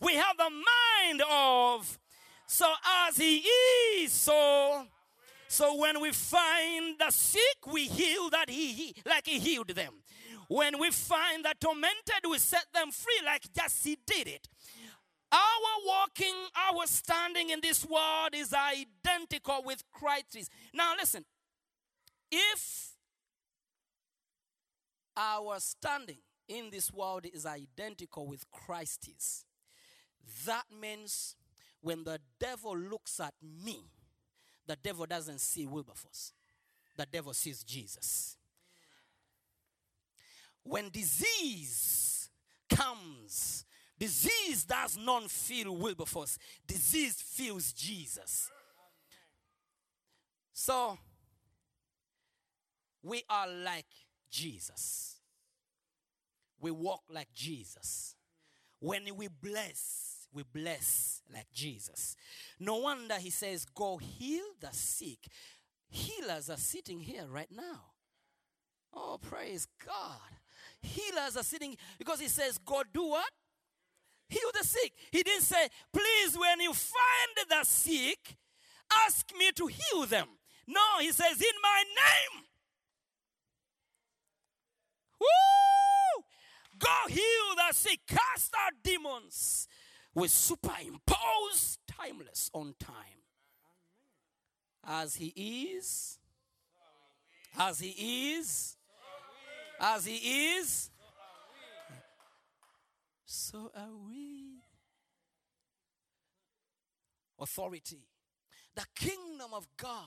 We 0.00 0.14
have 0.14 0.36
the 0.36 0.50
mind 0.50 1.22
of. 1.30 1.98
So 2.46 2.72
as 3.08 3.16
he 3.16 3.44
is, 4.02 4.12
so. 4.12 4.86
So 5.56 5.74
when 5.74 6.02
we 6.02 6.12
find 6.12 6.98
the 6.98 7.10
sick, 7.10 7.66
we 7.72 7.86
heal 7.86 8.28
that 8.28 8.50
he, 8.50 8.94
like 9.06 9.26
he 9.26 9.38
healed 9.38 9.68
them. 9.68 9.94
When 10.48 10.78
we 10.78 10.90
find 10.90 11.46
the 11.46 11.54
tormented, 11.58 12.28
we 12.28 12.36
set 12.36 12.66
them 12.74 12.90
free 12.90 13.22
like 13.24 13.50
just 13.54 13.82
he 13.82 13.96
did 14.06 14.28
it. 14.28 14.46
Our 15.32 15.40
walking, 15.86 16.34
our 16.68 16.86
standing 16.86 17.48
in 17.48 17.60
this 17.62 17.86
world 17.86 18.34
is 18.34 18.52
identical 18.52 19.62
with 19.64 19.82
Christ's. 19.90 20.50
Now 20.74 20.92
listen, 20.94 21.24
if 22.30 22.90
our 25.16 25.58
standing 25.58 26.18
in 26.48 26.68
this 26.70 26.92
world 26.92 27.24
is 27.32 27.46
identical 27.46 28.26
with 28.26 28.44
Christ's, 28.50 29.46
that 30.44 30.66
means 30.78 31.34
when 31.80 32.04
the 32.04 32.20
devil 32.38 32.76
looks 32.76 33.18
at 33.20 33.32
me, 33.42 33.84
the 34.66 34.76
devil 34.76 35.06
doesn't 35.06 35.40
see 35.40 35.66
Wilberforce. 35.66 36.32
The 36.96 37.06
devil 37.06 37.32
sees 37.32 37.62
Jesus. 37.62 38.36
When 40.62 40.90
disease 40.90 42.28
comes, 42.68 43.64
disease 43.98 44.64
does 44.64 44.96
not 44.96 45.30
feel 45.30 45.76
Wilberforce. 45.76 46.38
Disease 46.66 47.14
feels 47.14 47.72
Jesus. 47.72 48.50
So, 50.52 50.98
we 53.02 53.22
are 53.30 53.46
like 53.46 53.86
Jesus. 54.30 55.20
We 56.58 56.70
walk 56.70 57.02
like 57.08 57.28
Jesus. 57.32 58.16
When 58.80 59.02
we 59.16 59.28
bless, 59.28 60.15
we 60.32 60.42
bless 60.42 61.22
like 61.32 61.46
Jesus. 61.52 62.16
No 62.58 62.76
wonder 62.76 63.14
he 63.14 63.30
says, 63.30 63.64
Go 63.64 63.96
heal 63.96 64.44
the 64.60 64.68
sick. 64.72 65.18
Healers 65.88 66.50
are 66.50 66.56
sitting 66.56 67.00
here 67.00 67.26
right 67.28 67.50
now. 67.50 67.92
Oh, 68.92 69.18
praise 69.20 69.66
God. 69.84 70.20
Healers 70.82 71.36
are 71.36 71.42
sitting 71.42 71.76
because 71.98 72.20
he 72.20 72.28
says, 72.28 72.58
Go 72.58 72.82
do 72.92 73.08
what? 73.08 73.30
Heal 74.28 74.50
the 74.58 74.66
sick. 74.66 74.92
He 75.12 75.22
didn't 75.22 75.44
say, 75.44 75.68
Please, 75.92 76.36
when 76.36 76.60
you 76.60 76.72
find 76.72 77.48
the 77.48 77.64
sick, 77.64 78.36
ask 79.06 79.30
me 79.38 79.52
to 79.52 79.66
heal 79.66 80.06
them. 80.06 80.28
No, 80.66 80.80
he 81.00 81.12
says, 81.12 81.40
In 81.40 81.62
my 81.62 81.84
name. 81.84 82.44
Woo! 85.20 86.22
Go 86.78 87.08
heal 87.08 87.56
the 87.56 87.72
sick, 87.72 88.00
cast 88.06 88.52
out 88.54 88.72
demons. 88.82 89.68
We 90.16 90.28
superimpose 90.28 91.76
timeless 91.86 92.50
on 92.54 92.74
time. 92.78 93.20
As 94.82 95.14
he 95.14 95.26
is, 95.76 96.18
as 97.58 97.80
he 97.80 98.32
is, 98.32 98.78
as 99.78 100.06
he 100.06 100.54
is, 100.56 100.88
so 103.26 103.70
are 103.76 103.94
we. 104.08 104.62
Authority. 107.38 108.08
The 108.74 108.86
kingdom 108.94 109.52
of 109.52 109.68
God 109.76 110.06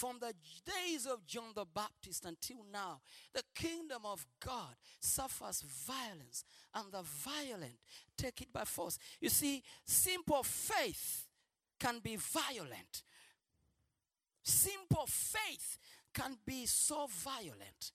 from 0.00 0.16
the 0.18 0.32
days 0.64 1.04
of 1.04 1.26
John 1.26 1.52
the 1.54 1.66
Baptist 1.66 2.24
until 2.24 2.64
now, 2.72 3.02
the 3.34 3.42
kingdom 3.54 4.00
of 4.06 4.24
God 4.42 4.74
suffers 4.98 5.60
violence, 5.60 6.42
and 6.74 6.90
the 6.90 7.02
violent 7.02 7.76
take 8.16 8.40
it 8.40 8.50
by 8.50 8.64
force. 8.64 8.98
You 9.20 9.28
see, 9.28 9.62
simple 9.84 10.42
faith 10.42 11.26
can 11.78 11.98
be 11.98 12.16
violent. 12.16 13.02
Simple 14.42 15.04
faith 15.06 15.76
can 16.14 16.38
be 16.46 16.64
so 16.64 17.06
violent 17.06 17.92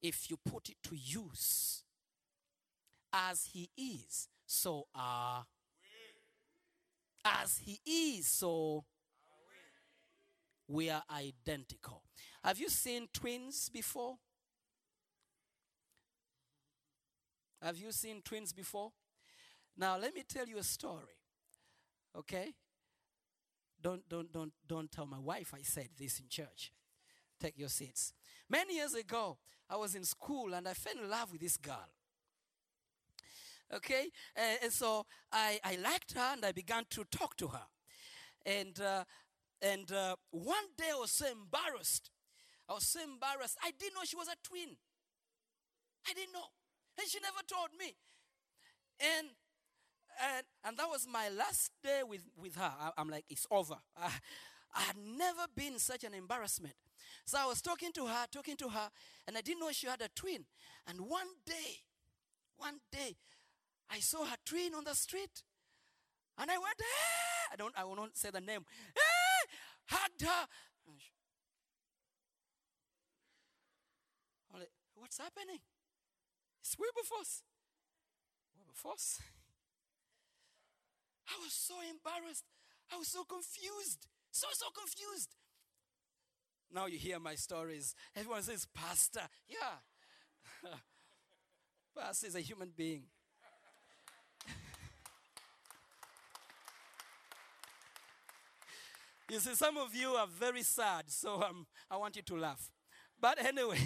if 0.00 0.30
you 0.30 0.36
put 0.36 0.68
it 0.68 0.76
to 0.84 0.94
use. 0.94 1.82
As 3.12 3.48
he 3.52 3.70
is, 3.76 4.28
so 4.46 4.86
are. 4.94 5.46
As 7.24 7.58
he 7.58 7.80
is, 7.84 8.28
so 8.28 8.84
we 10.68 10.90
are 10.90 11.02
identical. 11.14 12.02
Have 12.42 12.58
you 12.58 12.68
seen 12.68 13.08
twins 13.12 13.68
before? 13.68 14.16
Have 17.62 17.78
you 17.78 17.92
seen 17.92 18.20
twins 18.22 18.52
before? 18.52 18.92
Now 19.76 19.96
let 19.98 20.14
me 20.14 20.22
tell 20.28 20.46
you 20.46 20.58
a 20.58 20.62
story. 20.62 21.18
Okay? 22.16 22.54
Don't 23.80 24.08
don't 24.08 24.30
don't 24.32 24.52
don't 24.66 24.90
tell 24.90 25.06
my 25.06 25.18
wife 25.18 25.52
I 25.54 25.62
said 25.62 25.88
this 25.98 26.20
in 26.20 26.26
church. 26.28 26.72
Take 27.40 27.58
your 27.58 27.68
seats. 27.68 28.12
Many 28.48 28.76
years 28.76 28.94
ago, 28.94 29.38
I 29.68 29.76
was 29.76 29.94
in 29.94 30.04
school 30.04 30.54
and 30.54 30.68
I 30.68 30.74
fell 30.74 31.02
in 31.02 31.10
love 31.10 31.32
with 31.32 31.40
this 31.40 31.56
girl. 31.56 31.88
Okay? 33.74 34.08
And, 34.36 34.58
and 34.64 34.72
so 34.72 35.06
I, 35.32 35.58
I 35.64 35.76
liked 35.76 36.12
her 36.12 36.32
and 36.34 36.44
I 36.44 36.52
began 36.52 36.84
to 36.90 37.04
talk 37.04 37.36
to 37.38 37.48
her. 37.48 37.66
And 38.46 38.78
uh, 38.80 39.04
and 39.64 39.90
uh, 39.90 40.16
one 40.30 40.68
day 40.76 40.92
I 40.92 40.98
was 41.00 41.10
so 41.10 41.26
embarrassed. 41.26 42.10
I 42.68 42.74
was 42.74 42.86
so 42.86 43.00
embarrassed. 43.02 43.56
I 43.64 43.70
didn't 43.78 43.94
know 43.94 44.04
she 44.04 44.16
was 44.16 44.28
a 44.28 44.36
twin. 44.46 44.76
I 46.06 46.12
didn't 46.12 46.34
know. 46.34 46.52
And 46.98 47.08
she 47.08 47.18
never 47.20 47.40
told 47.48 47.70
me. 47.78 47.96
And 49.00 49.28
and, 50.22 50.46
and 50.64 50.76
that 50.76 50.88
was 50.88 51.08
my 51.10 51.28
last 51.28 51.72
day 51.82 52.02
with, 52.06 52.20
with 52.40 52.54
her. 52.54 52.70
I, 52.78 53.00
am 53.00 53.08
like, 53.08 53.24
it's 53.28 53.48
over. 53.50 53.74
I, 53.96 54.10
I 54.74 54.82
had 54.82 54.96
never 54.96 55.46
been 55.56 55.78
such 55.80 56.04
an 56.04 56.14
embarrassment. 56.14 56.76
So 57.24 57.38
I 57.40 57.46
was 57.46 57.60
talking 57.60 57.90
to 57.94 58.06
her, 58.06 58.26
talking 58.30 58.56
to 58.58 58.68
her, 58.68 58.90
and 59.26 59.36
I 59.36 59.40
didn't 59.40 59.60
know 59.60 59.72
she 59.72 59.88
had 59.88 60.00
a 60.02 60.08
twin. 60.14 60.44
And 60.86 61.00
one 61.00 61.26
day, 61.44 61.82
one 62.56 62.78
day, 62.92 63.16
I 63.90 63.98
saw 63.98 64.24
her 64.24 64.36
twin 64.44 64.74
on 64.74 64.84
the 64.84 64.94
street. 64.94 65.42
And 66.38 66.48
I 66.48 66.58
went, 66.58 66.76
"Ah!" 66.80 67.52
I 67.52 67.56
don't 67.56 67.74
I 67.76 67.84
will 67.84 67.96
not 67.96 68.16
say 68.16 68.30
the 68.30 68.40
name. 68.40 68.64
"Ah!" 68.96 69.23
Hugged 69.86 70.22
her. 70.22 70.46
I'm 74.52 74.60
like, 74.60 74.70
what's 74.94 75.18
happening? 75.18 75.58
It's 76.60 76.76
Wilberforce. 76.78 77.42
Wilberforce? 78.56 79.20
I 81.28 81.42
was 81.42 81.52
so 81.52 81.74
embarrassed. 81.80 82.44
I 82.92 82.96
was 82.98 83.08
so 83.08 83.24
confused. 83.24 84.06
So, 84.30 84.46
so 84.52 84.66
confused. 84.74 85.34
Now 86.72 86.86
you 86.86 86.98
hear 86.98 87.18
my 87.20 87.34
stories. 87.34 87.94
Everyone 88.16 88.42
says, 88.42 88.66
Pastor. 88.74 89.22
Yeah. 89.48 90.70
Pastor 91.98 92.26
is 92.26 92.34
a 92.34 92.40
human 92.40 92.72
being. 92.76 93.04
You 99.30 99.40
see, 99.40 99.54
some 99.54 99.78
of 99.78 99.94
you 99.94 100.10
are 100.10 100.26
very 100.26 100.62
sad, 100.62 101.04
so 101.08 101.42
um, 101.42 101.66
I 101.90 101.96
want 101.96 102.16
you 102.16 102.22
to 102.22 102.36
laugh. 102.36 102.70
But 103.20 103.42
anyway, 103.42 103.78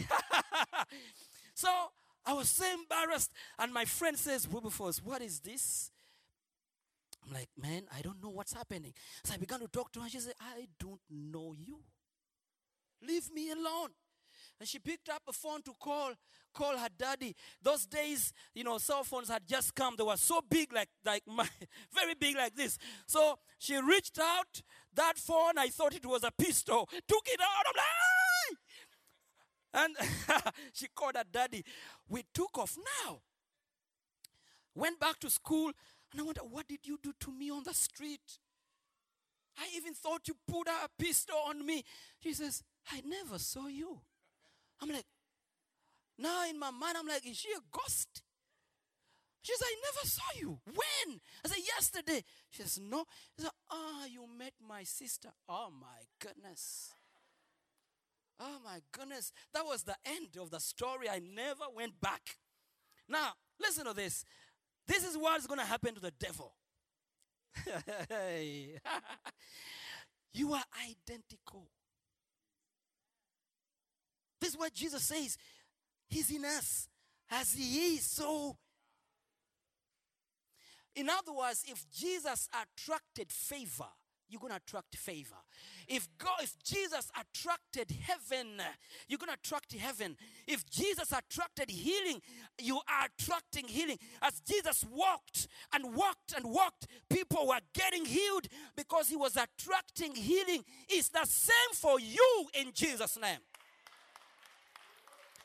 so 1.55 1.69
I 2.27 2.33
was 2.33 2.49
so 2.49 2.65
embarrassed, 2.73 3.33
and 3.59 3.73
my 3.73 3.85
friend 3.85 4.19
says, 4.19 4.49
Wilberforce, 4.49 5.01
what 5.03 5.23
is 5.23 5.41
this? 5.41 5.91
I'm 7.25 7.33
like, 7.33 7.49
man, 7.57 7.83
I 7.97 8.01
don't 8.01 8.23
know 8.23 8.31
what's 8.31 8.53
happening. 8.53 8.93
So 9.25 9.35
I 9.35 9.37
began 9.37 9.61
to 9.61 9.69
talk 9.69 9.93
to 9.93 10.01
her. 10.01 10.09
She 10.09 10.19
said, 10.19 10.35
I 10.41 10.67
don't 10.81 11.01
know 11.11 11.55
you. 11.57 11.81
Leave 13.07 13.31
me 13.33 13.51
alone. 13.51 13.91
And 14.61 14.69
she 14.69 14.79
picked 14.79 15.09
up 15.09 15.23
a 15.29 15.33
phone 15.33 15.63
to 15.63 15.73
call 15.79 16.15
call 16.55 16.77
her 16.77 16.89
daddy. 16.99 17.37
Those 17.63 17.87
days, 17.87 18.33
you 18.55 18.65
know, 18.65 18.79
cell 18.79 19.05
phones 19.05 19.29
had 19.29 19.47
just 19.47 19.75
come. 19.75 19.95
They 19.97 20.03
were 20.03 20.17
so 20.17 20.41
big, 20.49 20.73
like 20.73 20.89
like 21.05 21.23
my 21.27 21.49
very 21.95 22.15
big 22.15 22.37
like 22.37 22.57
this. 22.57 22.79
So 23.07 23.39
she 23.59 23.77
reached 23.81 24.19
out 24.19 24.63
that 24.95 25.17
phone. 25.17 25.59
I 25.59 25.69
thought 25.69 25.95
it 25.95 26.07
was 26.07 26.25
a 26.25 26.33
pistol. 26.33 26.89
Took 27.07 27.29
it 27.29 27.41
out. 27.41 27.65
I'm 27.69 27.77
like, 27.77 28.59
and 29.75 29.97
she 30.73 30.89
called 30.95 31.17
her 31.17 31.25
daddy. 31.31 31.65
We 32.09 32.25
took 32.35 32.59
off 32.59 32.77
now. 33.07 33.21
Went 34.75 35.01
back 35.01 35.19
to 35.21 35.31
school, 35.31 35.73
and 36.13 36.21
I 36.21 36.23
wonder, 36.25 36.41
what 36.43 36.69
did 36.69 36.81
you 36.85 36.99
do 37.03 37.13
to 37.21 37.33
me 37.33 37.51
on 37.51 37.65
the 37.65 37.75
street? 37.75 38.39
I 39.59 39.67
even 39.77 39.93
thought 39.93 40.29
you 40.29 40.35
put 40.47 40.69
a 40.69 40.89
pistol 40.99 41.37
on 41.49 41.67
me. 41.67 41.85
She 42.23 42.33
says, 42.33 42.63
I 42.91 43.03
never 43.05 43.39
saw 43.39 43.67
you. 43.67 44.01
I'm 44.81 44.91
like, 44.91 45.07
now 46.19 46.49
in 46.49 46.59
my 46.59 46.71
mind, 46.71 46.97
I'm 46.99 47.07
like, 47.07 47.27
is 47.27 47.37
she 47.37 47.51
a 47.51 47.61
ghost? 47.71 48.23
She 49.43 49.53
said, 49.57 49.67
I 49.67 49.77
never 49.83 50.07
saw 50.07 50.23
you. 50.39 50.61
When? 50.67 51.21
I 51.45 51.49
said, 51.49 51.59
yesterday. 51.59 52.25
She 52.51 52.63
says, 52.63 52.81
no. 52.83 53.05
She 53.37 53.43
said, 53.45 53.53
ah, 53.71 54.05
you 54.11 54.27
met 54.37 54.55
my 54.67 54.83
sister. 54.83 55.29
Oh 55.49 55.69
my 55.81 56.07
goodness. 56.21 56.91
Oh 58.41 58.59
my 58.65 58.81
goodness. 58.93 59.33
That 59.55 59.65
was 59.65 59.85
the 59.85 59.95
end 60.05 60.37
of 60.41 60.51
the 60.51 60.59
story. 60.61 61.09
I 61.09 61.21
never 61.21 61.65
went 61.75 62.01
back. 62.01 62.37
Now, 63.09 63.35
listen 63.61 63.85
to 63.87 63.95
this. 63.95 64.25
This 64.87 65.05
is 65.05 65.17
what's 65.17 65.47
going 65.47 65.61
to 65.61 65.67
happen 65.67 65.95
to 65.95 66.01
the 66.01 66.13
devil. 66.19 66.55
you 70.33 70.53
are 70.53 70.65
identical. 70.85 71.69
This 74.41 74.51
is 74.51 74.59
what 74.59 74.73
Jesus 74.73 75.03
says. 75.03 75.37
He's 76.09 76.31
in 76.31 76.45
us 76.45 76.89
as 77.31 77.53
he 77.53 77.95
is. 77.95 78.03
So, 78.03 78.57
in 80.95 81.09
other 81.09 81.33
words, 81.33 81.65
if 81.69 81.85
Jesus 81.91 82.49
attracted 82.53 83.31
favor, 83.31 83.89
you're 84.29 84.41
going 84.41 84.51
to 84.53 84.57
attract 84.57 84.95
favor. 84.97 85.37
If 85.87 86.07
God, 86.19 86.41
if 86.43 86.55
Jesus 86.63 87.11
attracted 87.19 87.97
heaven, 88.03 88.61
you're 89.09 89.19
going 89.19 89.29
to 89.29 89.39
attract 89.43 89.73
heaven. 89.75 90.17
If 90.47 90.69
Jesus 90.69 91.13
attracted 91.13 91.71
healing, 91.71 92.21
you 92.59 92.77
are 92.77 93.07
attracting 93.07 93.69
healing. 93.69 93.99
As 94.21 94.41
Jesus 94.41 94.85
walked 94.91 95.49
and 95.73 95.95
walked 95.95 96.35
and 96.37 96.45
walked, 96.45 96.89
people 97.09 97.49
were 97.49 97.61
getting 97.73 98.05
healed 98.05 98.49
because 98.77 99.09
he 99.09 99.17
was 99.17 99.37
attracting 99.37 100.15
healing. 100.15 100.63
It's 100.89 101.09
the 101.09 101.25
same 101.25 101.75
for 101.75 101.99
you 101.99 102.47
in 102.53 102.73
Jesus' 102.75 103.19
name. 103.21 103.39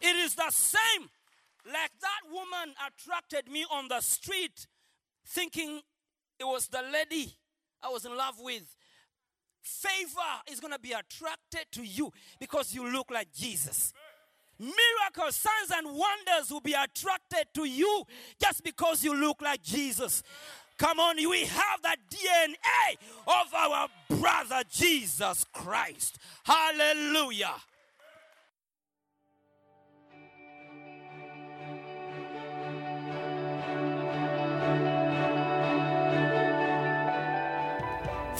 It 0.04 0.16
is 0.18 0.36
the 0.36 0.50
same. 0.50 1.10
Like 1.66 1.92
that 2.02 2.32
woman 2.32 2.76
attracted 2.86 3.50
me 3.50 3.66
on 3.72 3.88
the 3.88 4.02
street, 4.02 4.68
thinking 5.26 5.82
it 6.40 6.44
was 6.44 6.68
the 6.68 6.84
lady 6.92 7.34
I 7.82 7.88
was 7.90 8.06
in 8.06 8.16
love 8.16 8.36
with. 8.40 8.76
Favor 9.62 10.20
is 10.52 10.60
going 10.60 10.74
to 10.74 10.80
be 10.80 10.92
attracted 10.92 11.66
to 11.72 11.84
you 11.84 12.12
because 12.38 12.76
you 12.76 12.92
look 12.92 13.10
like 13.10 13.32
Jesus. 13.34 13.94
Miracles, 14.60 15.38
signs, 15.38 15.72
and 15.74 15.88
wonders 15.88 16.52
will 16.52 16.62
be 16.62 16.74
attracted 16.74 17.48
to 17.54 17.64
you 17.64 18.06
just 18.42 18.62
because 18.64 19.04
you 19.04 19.16
look 19.16 19.42
like 19.42 19.64
Jesus. 19.64 20.22
Come 20.78 21.00
on, 21.00 21.16
we 21.16 21.46
have 21.46 21.82
that 21.84 21.98
DNA 22.10 22.98
of 23.26 23.54
our 23.54 23.88
brother 24.10 24.64
Jesus 24.70 25.46
Christ. 25.54 26.18
Hallelujah. 26.44 27.54